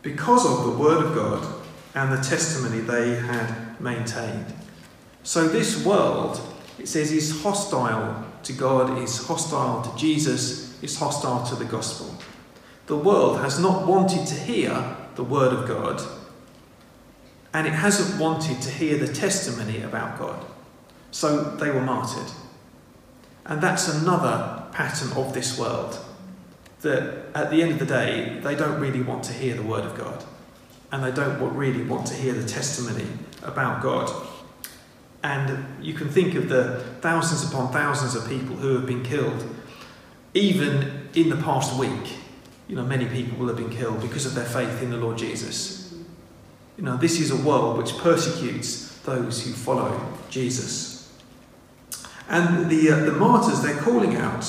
because 0.02 0.44
of 0.44 0.64
the 0.64 0.78
word 0.78 1.04
of 1.04 1.14
God 1.14 1.46
and 1.94 2.12
the 2.12 2.22
testimony 2.22 2.80
they 2.80 3.14
had 3.14 3.80
maintained. 3.80 4.52
So, 5.22 5.48
this 5.48 5.84
world, 5.84 6.40
it 6.78 6.88
says, 6.88 7.10
he's 7.10 7.42
hostile 7.42 8.24
to 8.42 8.52
God, 8.52 8.98
is 8.98 9.26
hostile 9.26 9.82
to 9.82 9.96
Jesus, 9.96 10.82
is 10.82 10.98
hostile 10.98 11.44
to 11.46 11.54
the 11.54 11.64
gospel. 11.64 12.14
The 12.86 12.96
world 12.96 13.40
has 13.40 13.58
not 13.58 13.86
wanted 13.86 14.26
to 14.26 14.34
hear 14.34 14.96
the 15.14 15.24
word 15.24 15.52
of 15.52 15.66
God, 15.66 16.02
and 17.52 17.66
it 17.66 17.72
hasn't 17.72 18.20
wanted 18.20 18.60
to 18.62 18.70
hear 18.70 18.98
the 18.98 19.12
testimony 19.12 19.82
about 19.82 20.18
God. 20.18 20.44
So, 21.10 21.42
they 21.56 21.70
were 21.70 21.80
martyred. 21.80 22.32
And 23.46 23.60
that's 23.60 23.88
another 23.88 24.64
pattern 24.72 25.12
of 25.16 25.32
this 25.32 25.58
world 25.58 25.98
that 26.80 27.26
at 27.34 27.50
the 27.50 27.62
end 27.62 27.72
of 27.72 27.78
the 27.78 27.86
day, 27.86 28.40
they 28.42 28.54
don't 28.54 28.80
really 28.80 29.02
want 29.02 29.24
to 29.24 29.32
hear 29.32 29.54
the 29.54 29.62
word 29.62 29.84
of 29.84 29.96
God. 29.96 30.24
And 30.92 31.02
they 31.02 31.10
don't 31.10 31.40
really 31.56 31.82
want 31.82 32.06
to 32.08 32.14
hear 32.14 32.32
the 32.32 32.46
testimony 32.46 33.06
about 33.42 33.82
God. 33.82 34.10
And 35.24 35.82
you 35.82 35.94
can 35.94 36.10
think 36.10 36.34
of 36.34 36.50
the 36.50 36.80
thousands 37.00 37.50
upon 37.50 37.72
thousands 37.72 38.14
of 38.14 38.28
people 38.28 38.56
who 38.56 38.74
have 38.74 38.84
been 38.84 39.02
killed, 39.02 39.42
even 40.34 41.08
in 41.14 41.30
the 41.30 41.36
past 41.36 41.78
week. 41.78 42.18
You 42.68 42.76
know, 42.76 42.84
many 42.84 43.06
people 43.06 43.38
will 43.38 43.48
have 43.48 43.56
been 43.56 43.70
killed 43.70 44.02
because 44.02 44.26
of 44.26 44.34
their 44.34 44.44
faith 44.44 44.82
in 44.82 44.90
the 44.90 44.98
Lord 44.98 45.16
Jesus. 45.16 45.94
You 46.76 46.84
know, 46.84 46.98
this 46.98 47.18
is 47.18 47.30
a 47.30 47.36
world 47.36 47.78
which 47.78 47.96
persecutes 47.98 48.98
those 48.98 49.42
who 49.44 49.52
follow 49.52 50.12
Jesus. 50.28 51.10
And 52.28 52.70
the, 52.70 52.90
uh, 52.90 53.04
the 53.04 53.12
martyrs, 53.12 53.62
they're 53.62 53.80
calling 53.80 54.16
out, 54.16 54.46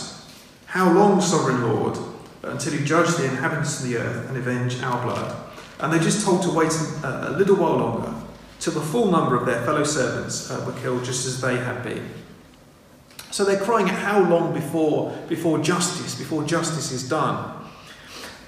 How 0.65 0.91
long, 0.91 1.21
sovereign 1.21 1.63
Lord? 1.63 1.97
until 2.43 2.73
you 2.73 2.85
judge 2.85 3.15
the 3.15 3.25
inhabitants 3.25 3.81
of 3.81 3.89
the 3.89 3.97
earth 3.97 4.27
and 4.27 4.37
avenge 4.37 4.79
our 4.83 5.01
blood. 5.03 5.35
And 5.79 5.91
they're 5.91 5.99
just 5.99 6.23
told 6.23 6.43
to 6.43 6.51
wait 6.51 6.71
a, 7.03 7.29
a 7.29 7.31
little 7.31 7.55
while 7.55 7.77
longer 7.77 8.14
till 8.65 8.73
the 8.73 8.81
full 8.81 9.11
number 9.11 9.35
of 9.35 9.45
their 9.45 9.61
fellow 9.61 9.83
servants 9.83 10.49
uh, 10.49 10.63
were 10.65 10.73
killed 10.81 11.05
just 11.05 11.27
as 11.27 11.39
they 11.39 11.55
had 11.55 11.83
been. 11.83 12.03
So 13.29 13.45
they're 13.45 13.63
crying 13.63 13.87
out 13.87 13.99
how 13.99 14.27
long 14.27 14.55
before, 14.55 15.15
before 15.29 15.59
justice, 15.59 16.15
before 16.15 16.43
justice 16.43 16.91
is 16.91 17.07
done. 17.07 17.63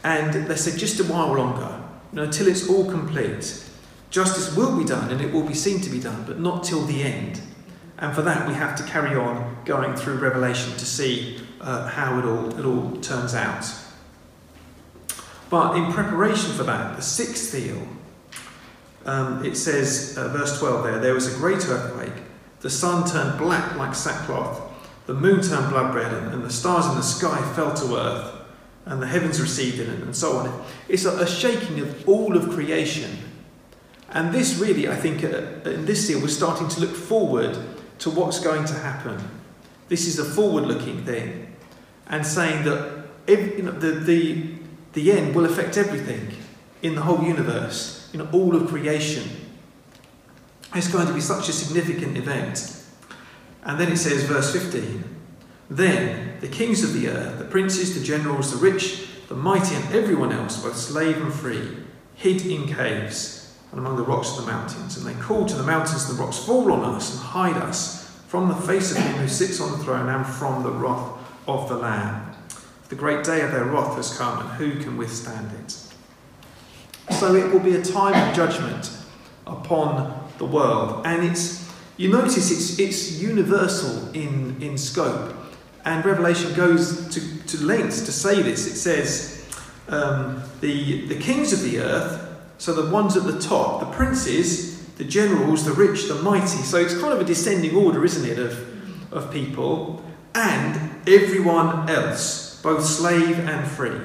And 0.04 0.48
they 0.48 0.56
said 0.56 0.80
just 0.80 1.00
a 1.00 1.04
while 1.04 1.34
longer, 1.34 1.84
you 2.12 2.16
know, 2.16 2.24
until 2.24 2.48
it's 2.48 2.68
all 2.68 2.90
complete. 2.90 3.64
Justice 4.10 4.56
will 4.56 4.76
be 4.76 4.84
done 4.84 5.12
and 5.12 5.22
it 5.22 5.32
will 5.32 5.44
be 5.44 5.54
seen 5.54 5.82
to 5.82 5.90
be 5.92 6.00
done, 6.00 6.24
but 6.26 6.40
not 6.40 6.64
till 6.64 6.82
the 6.82 7.04
end. 7.04 7.40
And 8.00 8.16
for 8.16 8.24
that, 8.24 8.48
we 8.48 8.56
have 8.56 8.76
to 8.78 8.84
carry 8.92 9.16
on 9.16 9.58
going 9.66 9.96
through 9.96 10.16
Revelation 10.16 10.74
to 10.78 10.86
see 10.86 11.42
uh, 11.62 11.90
how 11.90 12.18
it 12.18 12.26
all, 12.26 12.58
it 12.58 12.66
all 12.66 13.00
turns 13.02 13.36
out. 13.36 13.72
But 15.52 15.78
in 15.78 15.94
preparation 15.94 16.54
for 16.54 16.64
that, 16.64 16.96
the 16.96 17.04
sixth 17.04 17.52
seal, 17.52 17.88
um, 19.08 19.44
it 19.44 19.56
says, 19.56 20.18
uh, 20.18 20.28
verse 20.28 20.60
12 20.60 20.84
there, 20.84 21.00
there 21.00 21.14
was 21.14 21.34
a 21.34 21.38
great 21.38 21.66
earthquake. 21.66 22.24
The 22.60 22.70
sun 22.70 23.10
turned 23.10 23.40
black 23.40 23.76
like 23.78 23.96
sackcloth, 23.96 24.62
the 25.06 25.14
moon 25.14 25.42
turned 25.42 25.70
blood 25.70 25.96
red, 25.96 26.14
and, 26.14 26.34
and 26.34 26.44
the 26.44 26.50
stars 26.50 26.86
in 26.88 26.96
the 26.96 27.02
sky 27.02 27.42
fell 27.56 27.74
to 27.74 27.96
earth, 27.96 28.34
and 28.86 29.02
the 29.02 29.08
heavens 29.08 29.40
received 29.40 29.80
it, 29.80 29.88
and 29.88 30.16
so 30.16 30.38
on. 30.38 30.66
It's 30.90 31.06
a, 31.06 31.18
a 31.20 31.28
shaking 31.28 31.80
of 31.80 32.08
all 32.08 32.36
of 32.36 32.50
creation. 32.50 33.18
And 34.10 34.34
this 34.34 34.58
really, 34.58 34.90
I 34.90 34.96
think, 34.96 35.24
uh, 35.24 35.70
in 35.70 35.86
this 35.86 36.08
seal, 36.08 36.20
we're 36.20 36.28
starting 36.28 36.68
to 36.68 36.82
look 36.82 36.96
forward 36.96 37.58
to 38.00 38.10
what's 38.10 38.40
going 38.40 38.66
to 38.66 38.74
happen. 38.74 39.18
This 39.88 40.08
is 40.08 40.20
a 40.20 40.26
forward 40.26 40.66
looking 40.66 41.06
thing, 41.06 41.56
and 42.08 42.26
saying 42.26 42.66
that 42.66 43.06
you 43.28 43.64
know, 43.64 43.72
the, 43.72 43.92
the 43.92 44.54
the 44.94 45.12
end 45.12 45.36
will 45.36 45.46
affect 45.46 45.78
everything 45.78 46.32
in 46.88 46.96
the 46.96 47.02
whole 47.02 47.24
universe, 47.24 48.10
in 48.14 48.22
all 48.22 48.56
of 48.56 48.68
creation. 48.68 49.30
It's 50.74 50.92
going 50.92 51.08
to 51.08 51.14
be 51.14 51.22
such 51.22 51.50
a 51.50 51.54
significant 51.54 52.18
event. 52.18 52.84
And 53.64 53.80
then 53.80 53.92
it 53.92 53.98
says, 53.98 54.24
verse 54.24 54.52
15 54.52 55.04
Then 55.70 56.40
the 56.40 56.48
kings 56.48 56.84
of 56.84 56.94
the 56.94 57.10
earth, 57.10 57.38
the 57.38 57.46
princes, 57.46 57.98
the 57.98 58.06
generals, 58.06 58.52
the 58.52 58.58
rich, 58.58 59.08
the 59.28 59.36
mighty, 59.36 59.76
and 59.76 59.94
everyone 59.94 60.32
else, 60.32 60.62
both 60.62 60.78
slave 60.78 61.18
and 61.18 61.34
free, 61.34 61.78
hid 62.16 62.46
in 62.46 62.68
caves 62.74 63.38
and 63.72 63.80
among 63.80 63.98
the 63.98 64.04
rocks 64.04 64.38
of 64.38 64.46
the 64.46 64.52
mountains. 64.52 64.98
And 64.98 65.06
they 65.06 65.22
called 65.22 65.50
to 65.50 65.56
the 65.56 65.64
mountains 65.64 66.10
and 66.10 66.18
the 66.18 66.24
rocks, 66.24 66.38
Fall 66.38 66.72
on 66.72 66.96
us 66.96 67.14
and 67.14 67.22
hide 67.22 67.58
us 67.58 68.08
from 68.28 68.48
the 68.48 68.56
face 68.56 68.92
of 68.92 68.98
him 68.98 69.14
who 69.16 69.28
sits 69.28 69.60
on 69.60 69.72
the 69.72 69.84
throne 69.84 70.10
and 70.10 70.26
from 70.26 70.64
the 70.64 70.72
wrath 70.72 71.12
of 71.48 71.70
the 71.70 71.76
Lamb. 71.76 72.32
The 72.90 72.96
great 72.96 73.26
day 73.26 73.42
of 73.42 73.52
their 73.52 73.66
wrath 73.66 73.96
has 73.98 74.18
come, 74.18 74.40
and 74.40 74.50
who 74.52 74.82
can 74.82 74.96
withstand 74.96 75.52
it? 75.64 75.87
So 77.12 77.36
it 77.36 77.52
will 77.52 77.60
be 77.60 77.76
a 77.76 77.82
time 77.82 78.30
of 78.30 78.36
judgment 78.36 78.92
upon 79.46 80.30
the 80.38 80.46
world. 80.46 81.06
And 81.06 81.24
it's 81.24 81.68
you 81.98 82.12
notice 82.12 82.52
it's 82.52 82.80
it's 82.80 83.22
universal 83.22 84.12
in, 84.14 84.62
in 84.62 84.78
scope. 84.78 85.34
And 85.86 86.04
Revelation 86.04 86.54
goes 86.54 87.08
to, 87.14 87.48
to 87.48 87.66
lengths 87.66 88.02
to 88.02 88.12
say 88.12 88.42
this. 88.42 88.68
It 88.68 88.76
says 88.76 89.46
um, 89.88 90.44
the, 90.60 91.08
the 91.08 91.16
kings 91.16 91.54
of 91.54 91.62
the 91.62 91.80
earth, 91.80 92.28
so 92.58 92.74
the 92.74 92.92
ones 92.92 93.16
at 93.16 93.24
the 93.24 93.40
top, 93.40 93.80
the 93.80 93.86
princes, 93.86 94.86
the 94.96 95.06
generals, 95.06 95.64
the 95.64 95.72
rich, 95.72 96.10
the 96.10 96.16
mighty. 96.16 96.46
So 96.46 96.78
it's 96.78 96.94
kind 96.94 97.14
of 97.14 97.22
a 97.22 97.24
descending 97.24 97.76
order, 97.76 98.04
isn't 98.04 98.30
it, 98.30 98.38
of, 98.38 99.14
of 99.14 99.32
people, 99.32 100.04
and 100.36 101.08
everyone 101.08 101.90
else 101.90 102.62
both 102.62 102.84
slave 102.84 103.40
and 103.40 103.66
free. 103.66 103.98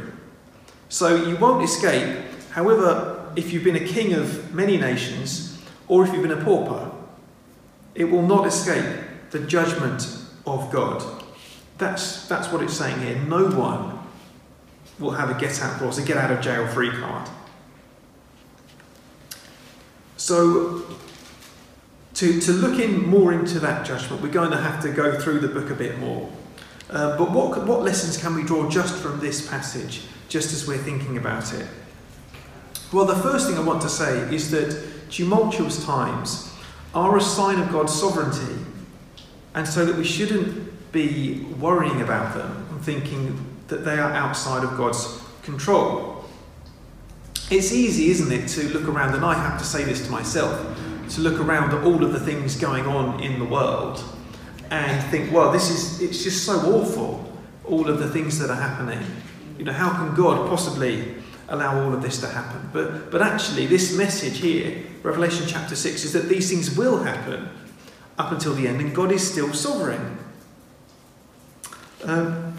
So 0.89 1.17
you 1.17 1.37
won't 1.37 1.65
escape, 1.65 2.17
however, 2.53 3.33
if 3.37 3.53
you've 3.53 3.65
been 3.65 3.77
a 3.77 3.87
king 3.87 4.15
of 4.15 4.55
many 4.55 4.77
nations 4.77 5.61
or 5.89 6.05
if 6.05 6.13
you've 6.13 6.23
been 6.23 6.39
a 6.39 6.45
pauper, 6.45 6.91
it 7.95 8.05
will 8.05 8.23
not 8.23 8.47
escape 8.47 9.01
the 9.31 9.41
judgment 9.41 10.07
of 10.47 10.71
God. 10.71 11.25
That's, 11.79 12.27
that's 12.29 12.53
what 12.53 12.63
it's 12.63 12.75
saying 12.75 13.01
here. 13.01 13.17
No 13.17 13.49
one 13.49 13.99
will 14.99 15.13
have 15.13 15.31
a 15.31 15.41
get 15.41 15.61
out 15.61 15.79
clause, 15.79 15.99
a 15.99 16.03
get 16.03 16.17
out 16.17 16.31
of 16.31 16.41
jail 16.41 16.67
free 16.69 16.91
card. 16.91 17.29
So, 20.17 20.83
to, 22.15 22.41
to 22.41 22.53
look 22.53 22.79
in 22.79 23.09
more 23.09 23.33
into 23.33 23.59
that 23.61 23.85
judgment, 23.85 24.23
we're 24.23 24.29
going 24.29 24.53
to 24.53 24.59
have 24.59 24.81
to 24.83 24.93
go 24.93 25.19
through 25.19 25.41
the 25.41 25.49
book 25.49 25.71
a 25.71 25.75
bit 25.75 25.99
more. 25.99 26.31
Uh, 26.89 27.17
but 27.17 27.33
what, 27.33 27.67
what 27.67 27.83
lessons 27.83 28.17
can 28.17 28.35
we 28.35 28.45
draw 28.45 28.69
just 28.69 28.95
from 28.95 29.19
this 29.19 29.49
passage, 29.49 30.03
just 30.29 30.53
as 30.53 30.69
we're 30.69 30.79
thinking 30.79 31.17
about 31.17 31.53
it? 31.53 31.67
Well, 32.93 33.07
the 33.07 33.17
first 33.17 33.49
thing 33.49 33.57
I 33.57 33.63
want 33.63 33.81
to 33.83 33.89
say 33.89 34.19
is 34.35 34.51
that 34.51 35.11
tumultuous 35.11 35.85
times 35.85 36.55
are 36.95 37.17
a 37.17 37.23
sign 37.23 37.59
of 37.59 37.73
God's 37.73 37.99
sovereignty, 37.99 38.55
and 39.55 39.67
so 39.67 39.87
that 39.87 39.97
we 39.97 40.05
shouldn't 40.05 40.93
be 40.93 41.45
worrying 41.59 42.03
about 42.03 42.35
them 42.35 42.67
and 42.71 42.83
thinking 42.83 43.47
that 43.69 43.85
they 43.87 43.99
are 43.99 44.13
outside 44.13 44.63
of 44.63 44.77
God's 44.77 45.23
control. 45.43 46.25
It's 47.51 47.73
easy, 47.73 48.11
isn't 48.11 48.31
it, 48.31 48.47
to 48.49 48.69
look 48.79 48.87
around, 48.89 49.15
and 49.15 49.25
I 49.25 49.35
have 49.35 49.59
to 49.59 49.65
say 49.65 49.85
this 49.85 50.05
to 50.05 50.11
myself, 50.11 50.79
to 51.11 51.21
look 51.23 51.41
around 51.41 51.75
at 51.75 51.85
all 51.85 52.05
of 52.05 52.13
the 52.13 52.21
things 52.21 52.57
going 52.57 52.87
on 52.87 53.23
in 53.23 53.39
the 53.39 53.45
world 53.47 54.05
and 54.71 55.03
think, 55.11 55.33
well, 55.33 55.51
this 55.51 55.71
is, 55.71 56.01
it's 56.03 56.23
just 56.23 56.45
so 56.45 56.59
awful, 56.75 57.33
all 57.65 57.89
of 57.89 57.99
the 57.99 58.09
things 58.11 58.39
that 58.39 58.51
are 58.51 58.57
happening. 58.57 59.03
You 59.59 59.65
know, 59.65 59.73
how 59.73 59.91
can 59.93 60.15
God 60.15 60.49
possibly 60.49 61.15
allow 61.49 61.83
all 61.83 61.93
of 61.93 62.03
this 62.03 62.21
to 62.21 62.29
happen? 62.29 62.71
But, 62.73 63.11
but 63.11 63.23
actually, 63.23 63.67
this 63.67 63.97
message 63.97 64.39
here, 64.39 64.83
Revelation 65.03 65.47
chapter 65.47 65.77
6, 65.77 66.05
is 66.05 66.13
that 66.13 66.29
these 66.29 66.49
things 66.51 66.77
will 66.77 67.03
happen 67.03 67.49
up 68.19 68.33
until 68.33 68.55
the 68.55 68.69
end, 68.69 68.81
and 68.81 68.95
God 68.95 69.13
is 69.13 69.29
still 69.29 69.53
sovereign. 69.53 70.19
Um, 72.05 72.55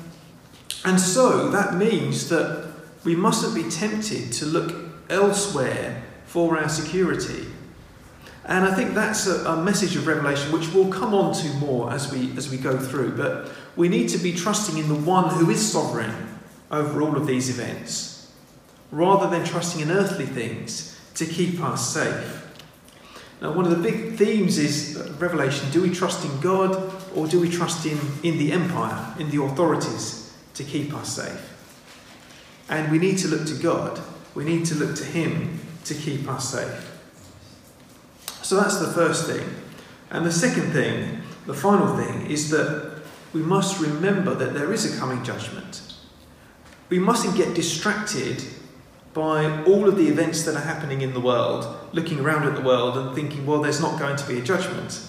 and 0.85 0.99
so 0.99 1.49
that 1.49 1.75
means 1.75 2.29
that 2.29 2.73
we 3.03 3.15
mustn't 3.15 3.55
be 3.55 3.69
tempted 3.69 4.31
to 4.33 4.45
look 4.45 4.73
elsewhere 5.09 6.03
for 6.25 6.57
our 6.57 6.69
security. 6.69 7.45
And 8.45 8.65
I 8.65 8.73
think 8.73 8.93
that's 8.93 9.27
a, 9.27 9.45
a, 9.45 9.63
message 9.63 9.95
of 9.95 10.05
Revelation 10.05 10.51
which 10.51 10.73
we'll 10.73 10.91
come 10.91 11.13
on 11.13 11.33
to 11.35 11.47
more 11.55 11.91
as 11.91 12.11
we, 12.11 12.35
as 12.35 12.49
we 12.49 12.57
go 12.57 12.77
through. 12.77 13.15
But 13.15 13.49
we 13.77 13.87
need 13.87 14.09
to 14.09 14.17
be 14.17 14.33
trusting 14.33 14.77
in 14.77 14.89
the 14.89 14.95
one 14.95 15.29
who 15.29 15.49
is 15.49 15.71
sovereign 15.71 16.13
over 16.69 17.01
all 17.01 17.15
of 17.15 17.25
these 17.25 17.49
events, 17.49 18.12
rather 18.93 19.27
than 19.27 19.43
trusting 19.43 19.81
in 19.81 19.89
earthly 19.89 20.25
things 20.25 20.99
to 21.15 21.25
keep 21.25 21.59
us 21.61 21.91
safe. 21.91 22.39
Now, 23.41 23.51
one 23.51 23.65
of 23.65 23.71
the 23.71 23.91
big 23.91 24.15
themes 24.17 24.59
is 24.59 25.11
Revelation 25.19 25.69
do 25.71 25.81
we 25.81 25.89
trust 25.89 26.23
in 26.23 26.39
God 26.41 26.93
or 27.15 27.27
do 27.27 27.39
we 27.39 27.49
trust 27.49 27.85
in, 27.87 27.97
in 28.21 28.37
the 28.37 28.51
empire, 28.51 29.15
in 29.17 29.31
the 29.31 29.43
authorities 29.43 30.31
to 30.53 30.63
keep 30.63 30.93
us 30.93 31.15
safe? 31.15 31.49
And 32.69 32.91
we 32.91 32.99
need 32.99 33.17
to 33.17 33.27
look 33.27 33.47
to 33.47 33.55
God, 33.55 33.99
we 34.35 34.45
need 34.45 34.65
to 34.67 34.75
look 34.75 34.95
to 34.97 35.03
Him 35.03 35.59
to 35.85 35.95
keep 35.95 36.29
us 36.29 36.49
safe. 36.49 36.91
So 38.43 38.57
that's 38.57 38.77
the 38.77 38.91
first 38.91 39.25
thing. 39.25 39.43
And 40.11 40.23
the 40.23 40.31
second 40.31 40.71
thing, 40.71 41.23
the 41.47 41.55
final 41.55 41.97
thing, 41.97 42.29
is 42.29 42.51
that 42.51 43.01
we 43.33 43.41
must 43.41 43.81
remember 43.81 44.35
that 44.35 44.53
there 44.53 44.71
is 44.71 44.85
a 44.85 44.99
coming 44.99 45.23
judgment. 45.23 45.81
We 46.89 46.99
mustn't 46.99 47.35
get 47.35 47.55
distracted 47.55 48.43
by 49.13 49.63
all 49.63 49.87
of 49.87 49.95
the 49.95 50.07
events 50.07 50.43
that 50.43 50.55
are 50.55 50.61
happening 50.61 51.01
in 51.01 51.13
the 51.13 51.19
world, 51.19 51.67
looking 51.91 52.19
around 52.19 52.47
at 52.47 52.55
the 52.55 52.61
world 52.61 52.97
and 52.97 53.15
thinking, 53.15 53.45
well, 53.45 53.61
there's 53.61 53.79
not 53.79 53.99
going 53.99 54.15
to 54.15 54.27
be 54.27 54.39
a 54.39 54.41
judgment. 54.41 55.07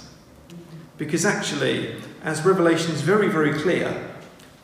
Because 0.98 1.24
actually, 1.24 1.96
as 2.22 2.44
Revelation 2.44 2.92
is 2.92 3.00
very, 3.00 3.28
very 3.28 3.54
clear, 3.54 4.10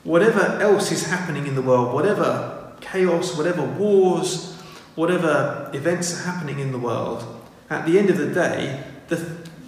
whatever 0.05 0.41
else 0.61 0.93
is 0.93 1.07
happening 1.07 1.47
in 1.47 1.55
the 1.55 1.63
world, 1.63 1.95
whatever 1.95 2.73
chaos, 2.81 3.37
whatever 3.37 3.63
wars, 3.63 4.55
whatever 4.95 5.71
events 5.73 6.15
are 6.15 6.31
happening 6.31 6.59
in 6.59 6.73
the 6.73 6.79
world, 6.79 7.25
at 7.71 7.87
the 7.87 7.99
end 7.99 8.11
of 8.11 8.19
the 8.19 8.33
day, 8.33 8.85
the, 9.09 9.17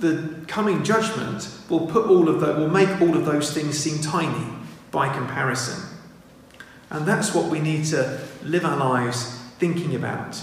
the 0.00 0.35
coming 0.47 0.85
judgment 0.85 1.49
will 1.71 1.87
put 1.87 2.07
all 2.07 2.29
of 2.29 2.41
that, 2.41 2.59
will 2.59 2.69
make 2.69 3.00
all 3.00 3.17
of 3.17 3.25
those 3.25 3.52
things 3.52 3.79
seem 3.79 4.02
tiny 4.02 4.47
by 4.91 5.09
comparison. 5.09 5.83
And 6.91 7.07
that's 7.07 7.35
what 7.35 7.47
we 7.47 7.59
need 7.59 7.87
to 7.87 8.21
live 8.43 8.67
our 8.67 8.76
lives 8.76 9.42
thinking 9.59 9.95
about 9.95 10.43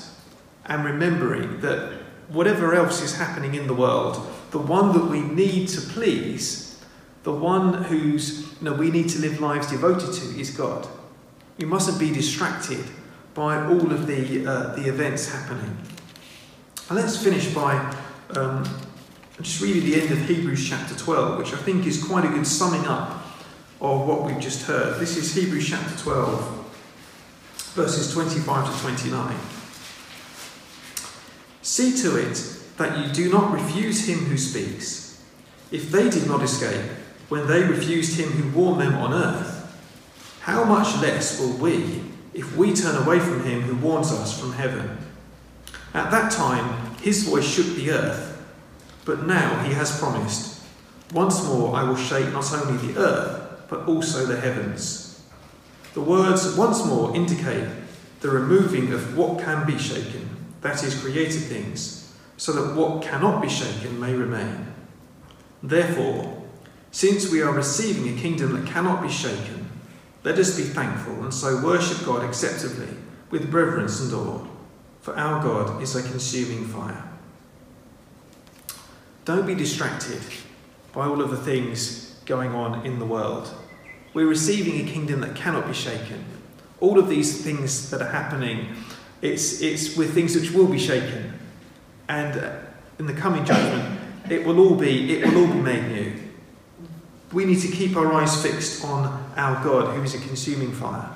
and 0.66 0.86
remembering 0.86 1.62
that 1.62 2.00
whatever 2.30 2.75
else 2.75 3.01
is 3.01 3.18
happening 3.18 3.56
in 3.56 3.68
the 3.68 3.74
world, 3.74 4.25
the 4.51 4.60
one 4.60 4.94
that 4.94 5.06
we 5.06 5.22
need 5.22 5.68
to 5.70 5.82
please, 5.82 6.80
the 7.24 7.34
one 7.34 7.84
whose 7.86 8.42
you 8.62 8.70
know, 8.70 8.74
we 8.74 8.92
need 8.92 9.10
to 9.10 9.20
live 9.20 9.39
lives 9.39 9.70
devoted 9.70 10.13
to 10.13 10.39
is 10.39 10.51
God. 10.51 10.88
You 11.58 11.68
mustn't 11.68 12.00
be 12.00 12.12
distracted 12.13 12.86
by 13.34 13.66
all 13.66 13.92
of 13.92 14.08
the, 14.08 14.46
uh, 14.46 14.75
the 14.75 14.88
events 14.88 15.32
happening. 15.32 15.78
And 16.89 16.98
let's 16.98 17.22
finish 17.22 17.54
by 17.54 17.96
um, 18.36 18.63
just 19.42 19.62
reading 19.62 19.84
the 19.86 20.01
end 20.01 20.12
of 20.12 20.28
Hebrews 20.28 20.68
chapter 20.68 20.96
12, 20.96 21.38
which 21.38 21.54
I 21.54 21.58
think 21.58 21.86
is 21.86 22.04
quite 22.04 22.25
a 22.25 22.30
good 22.30 22.48
summing 22.48 22.86
up 22.86 23.24
of 23.82 24.08
what 24.08 24.24
we've 24.24 24.39
just 24.39 24.63
heard. 24.63 25.00
This 25.00 25.16
is 25.16 25.34
Hebrews 25.34 25.70
chapter 25.70 25.98
12, 25.98 26.59
verses 27.79 28.12
25 28.12 28.75
to 28.75 28.81
29. 28.81 29.36
See 31.62 31.95
to 32.01 32.17
it 32.17 32.36
that 32.75 32.97
you 32.97 33.13
do 33.13 33.32
not 33.32 33.54
refuse 33.54 34.06
him 34.06 34.19
who 34.25 34.38
speaks. 34.38 35.23
If 35.71 35.89
they 35.89 36.10
did 36.10 36.27
not 36.27 36.43
escape 36.43 36.91
when 37.30 37.47
they 37.47 37.63
refused 37.63 38.19
him 38.19 38.32
who 38.32 38.60
warned 38.60 38.82
them 38.82 38.95
on 38.95 39.13
earth, 39.13 39.56
how 40.41 40.65
much 40.65 41.01
less 41.01 41.39
will 41.39 41.54
we 41.54 42.01
if 42.34 42.54
we 42.58 42.73
turn 42.73 43.01
away 43.01 43.19
from 43.19 43.45
him 43.45 43.62
who 43.62 43.77
warns 43.77 44.12
us 44.12 44.38
from 44.38 44.51
heaven? 44.51 44.97
At 45.93 46.12
that 46.12 46.34
time, 46.34 46.97
his 46.97 47.23
voice 47.23 47.49
shook 47.49 47.77
the 47.77 47.91
earth, 47.91 48.45
but 49.06 49.25
now 49.25 49.63
he 49.63 49.73
has 49.73 49.97
promised, 49.97 50.62
Once 51.13 51.45
more 51.45 51.73
I 51.77 51.84
will 51.84 51.95
shake 51.95 52.34
not 52.34 52.51
only 52.51 52.88
the 52.88 52.99
earth, 52.99 53.67
but 53.69 53.88
also 53.88 54.25
the 54.25 54.38
heavens. 54.38 55.09
The 55.93 56.02
words 56.02 56.56
once 56.56 56.86
more 56.86 57.15
indicate 57.15 57.67
the 58.21 58.30
removing 58.30 58.93
of 58.93 59.17
what 59.17 59.39
can 59.39 59.65
be 59.65 59.78
shaken, 59.78 60.30
that 60.62 60.84
is, 60.84 61.02
created 61.02 61.41
things, 61.41 62.13
so 62.38 62.52
that 62.54 62.75
what 62.75 63.02
cannot 63.02 63.41
be 63.41 63.49
shaken 63.49 63.99
may 63.99 64.13
remain. 64.13 64.67
Therefore, 65.63 66.43
since 66.91 67.32
we 67.32 67.41
are 67.41 67.54
receiving 67.54 68.17
a 68.17 68.21
kingdom 68.21 68.54
that 68.54 68.71
cannot 68.71 69.02
be 69.02 69.10
shaken, 69.10 69.69
let 70.23 70.38
us 70.38 70.58
be 70.58 70.63
thankful 70.63 71.23
and 71.23 71.34
so 71.34 71.63
worship 71.63 72.06
God 72.06 72.23
acceptably 72.23 72.95
with 73.30 73.54
reverence 73.54 74.02
and 74.02 74.13
awe 74.13 74.45
for 75.02 75.15
our 75.15 75.41
God 75.41 75.82
is 75.82 75.95
a 75.95 76.04
consuming 76.04 76.65
fire. 76.65 77.04
Don't 79.25 79.45
be 79.45 79.56
distracted 79.56 80.21
by 80.93 81.06
all 81.06 81.21
of 81.21 81.32
the 81.32 81.38
things 81.38 82.19
going 82.25 82.52
on 82.54 82.86
in 82.86 82.99
the 82.99 83.06
world. 83.06 83.54
We're 84.13 84.28
receiving 84.28 84.88
a 84.88 84.91
kingdom 84.91 85.22
that 85.22 85.36
cannot 85.36 85.67
be 85.67 85.74
shaken. 85.74 86.26
All 86.80 86.98
of 86.98 87.10
these 87.10 87.43
things 87.43 87.89
that 87.91 88.02
are 88.02 88.10
happening, 88.10 88.76
it's, 89.22 89.62
it's 89.62 89.95
with 89.95 90.13
things 90.13 90.36
which 90.36 90.52
will 90.52 90.67
be 90.67 90.80
shaken. 90.80 91.34
And 92.08 92.52
in 92.98 93.06
the 93.06 93.13
coming 93.13 93.45
judgment, 93.45 94.00
it 94.30 94.45
will 94.45 94.60
all 94.60 94.76
be, 94.76 95.17
it 95.17 95.26
will 95.26 95.45
all 95.45 95.54
be 95.54 95.62
made 95.62 95.91
new. 95.91 96.13
We 97.32 97.45
need 97.45 97.62
to 97.62 97.67
keep 97.67 97.95
our 97.95 98.12
eyes 98.13 98.41
fixed 98.41 98.84
on 98.84 99.32
our 99.36 99.63
God, 99.63 99.95
who 99.95 100.02
is 100.02 100.15
a 100.15 100.19
consuming 100.19 100.72
fire. 100.72 101.10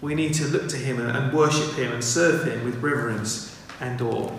We 0.00 0.14
need 0.14 0.34
to 0.34 0.46
look 0.46 0.68
to 0.68 0.76
Him 0.76 1.00
and 1.00 1.32
worship 1.32 1.74
Him 1.74 1.92
and 1.92 2.04
serve 2.04 2.46
Him 2.46 2.64
with 2.64 2.76
reverence 2.76 3.58
and 3.80 4.00
awe. 4.02 4.30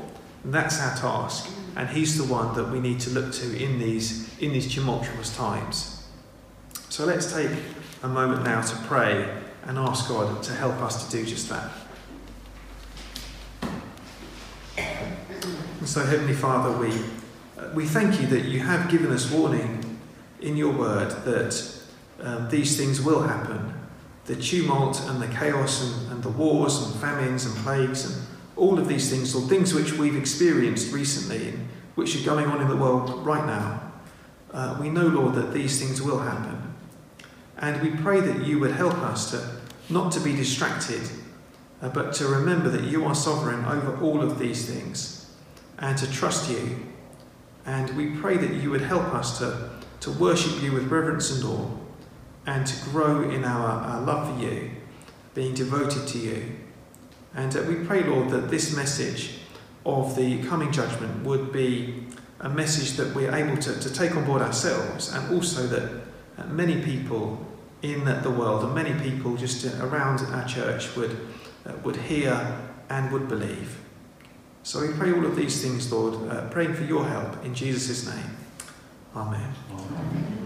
And 0.43 0.53
that's 0.53 0.79
our 0.79 0.95
task. 0.95 1.49
And 1.75 1.89
He's 1.89 2.17
the 2.17 2.31
one 2.31 2.55
that 2.55 2.69
we 2.69 2.79
need 2.79 2.99
to 3.01 3.09
look 3.09 3.33
to 3.33 3.63
in 3.63 3.79
these, 3.79 4.37
in 4.39 4.53
these 4.53 4.71
tumultuous 4.71 5.35
times. 5.35 5.98
So 6.89 7.05
let's 7.05 7.31
take 7.31 7.51
a 8.01 8.07
moment 8.07 8.43
now 8.43 8.61
to 8.61 8.75
pray 8.87 9.29
and 9.65 9.77
ask 9.77 10.09
God 10.09 10.41
to 10.41 10.53
help 10.53 10.75
us 10.81 11.05
to 11.05 11.11
do 11.17 11.23
just 11.23 11.47
that. 11.49 11.69
And 15.79 15.87
so, 15.87 16.03
Heavenly 16.03 16.33
Father, 16.33 16.75
we, 16.77 16.91
we 17.75 17.85
thank 17.85 18.19
you 18.19 18.25
that 18.27 18.45
you 18.45 18.61
have 18.61 18.89
given 18.89 19.11
us 19.11 19.31
warning 19.31 19.99
in 20.41 20.57
your 20.57 20.73
word 20.73 21.11
that 21.25 21.79
um, 22.21 22.49
these 22.49 22.75
things 22.75 22.99
will 23.01 23.21
happen 23.21 23.73
the 24.25 24.35
tumult 24.35 25.01
and 25.07 25.19
the 25.19 25.27
chaos 25.27 25.81
and, 25.81 26.11
and 26.11 26.23
the 26.23 26.29
wars 26.29 26.83
and 26.83 27.01
famines 27.01 27.45
and 27.45 27.55
plagues 27.57 28.05
and 28.05 28.27
all 28.55 28.77
of 28.77 28.87
these 28.87 29.09
things, 29.09 29.33
or 29.33 29.41
things 29.47 29.73
which 29.73 29.93
we've 29.93 30.15
experienced 30.15 30.93
recently 30.93 31.49
and 31.49 31.67
which 31.95 32.15
are 32.15 32.23
going 32.23 32.45
on 32.45 32.61
in 32.61 32.67
the 32.67 32.75
world 32.75 33.25
right 33.25 33.45
now, 33.47 33.81
uh, 34.53 34.77
we 34.79 34.89
know, 34.89 35.07
Lord, 35.07 35.33
that 35.35 35.51
these 35.51 35.79
things 35.79 35.99
will 35.99 36.19
happen. 36.19 36.58
And 37.59 37.81
we 37.81 37.91
pray 38.01 38.21
that 38.21 38.45
you 38.45 38.59
would 38.59 38.71
help 38.71 38.97
us 38.99 39.31
to 39.31 39.59
not 39.89 40.11
to 40.13 40.19
be 40.19 40.35
distracted, 40.35 41.01
uh, 41.81 41.89
but 41.89 42.13
to 42.13 42.27
remember 42.27 42.69
that 42.69 42.83
you 42.83 43.05
are 43.05 43.15
sovereign 43.15 43.65
over 43.65 43.97
all 44.01 44.21
of 44.21 44.39
these 44.39 44.65
things 44.65 45.29
and 45.77 45.97
to 45.97 46.09
trust 46.11 46.49
you. 46.49 46.85
And 47.65 47.95
we 47.97 48.11
pray 48.11 48.37
that 48.37 48.53
you 48.55 48.71
would 48.71 48.81
help 48.81 49.13
us 49.13 49.39
to, 49.39 49.69
to 50.01 50.11
worship 50.11 50.61
you 50.63 50.71
with 50.71 50.89
reverence 50.89 51.31
and 51.31 51.43
awe 51.43 51.69
and 52.45 52.65
to 52.65 52.89
grow 52.89 53.29
in 53.29 53.43
our, 53.43 53.81
our 53.81 54.01
love 54.01 54.35
for 54.35 54.43
you, 54.43 54.71
being 55.33 55.53
devoted 55.53 56.07
to 56.07 56.17
you. 56.17 56.55
And 57.35 57.55
uh, 57.55 57.63
we 57.63 57.75
pray, 57.75 58.03
Lord, 58.03 58.29
that 58.29 58.49
this 58.49 58.75
message 58.75 59.39
of 59.85 60.15
the 60.15 60.43
coming 60.43 60.71
judgment 60.71 61.23
would 61.25 61.51
be 61.51 62.05
a 62.39 62.49
message 62.49 62.93
that 62.93 63.13
we're 63.13 63.33
able 63.33 63.57
to, 63.57 63.79
to 63.79 63.93
take 63.93 64.15
on 64.15 64.25
board 64.25 64.41
ourselves, 64.41 65.11
and 65.13 65.33
also 65.35 65.67
that 65.67 66.47
many 66.49 66.81
people 66.81 67.45
in 67.81 68.05
the 68.05 68.29
world 68.29 68.63
and 68.63 68.75
many 68.75 68.93
people 68.99 69.35
just 69.37 69.65
around 69.79 70.19
our 70.33 70.47
church 70.47 70.95
would, 70.95 71.11
uh, 71.65 71.73
would 71.83 71.95
hear 71.95 72.59
and 72.89 73.11
would 73.11 73.27
believe. 73.27 73.79
So 74.63 74.81
we 74.81 74.93
pray 74.93 75.13
all 75.13 75.25
of 75.25 75.35
these 75.35 75.61
things, 75.61 75.91
Lord, 75.91 76.29
uh, 76.29 76.49
praying 76.49 76.73
for 76.73 76.83
your 76.83 77.05
help 77.05 77.43
in 77.45 77.55
Jesus' 77.55 78.05
name. 78.05 78.37
Amen. 79.15 79.53
Amen. 79.71 80.38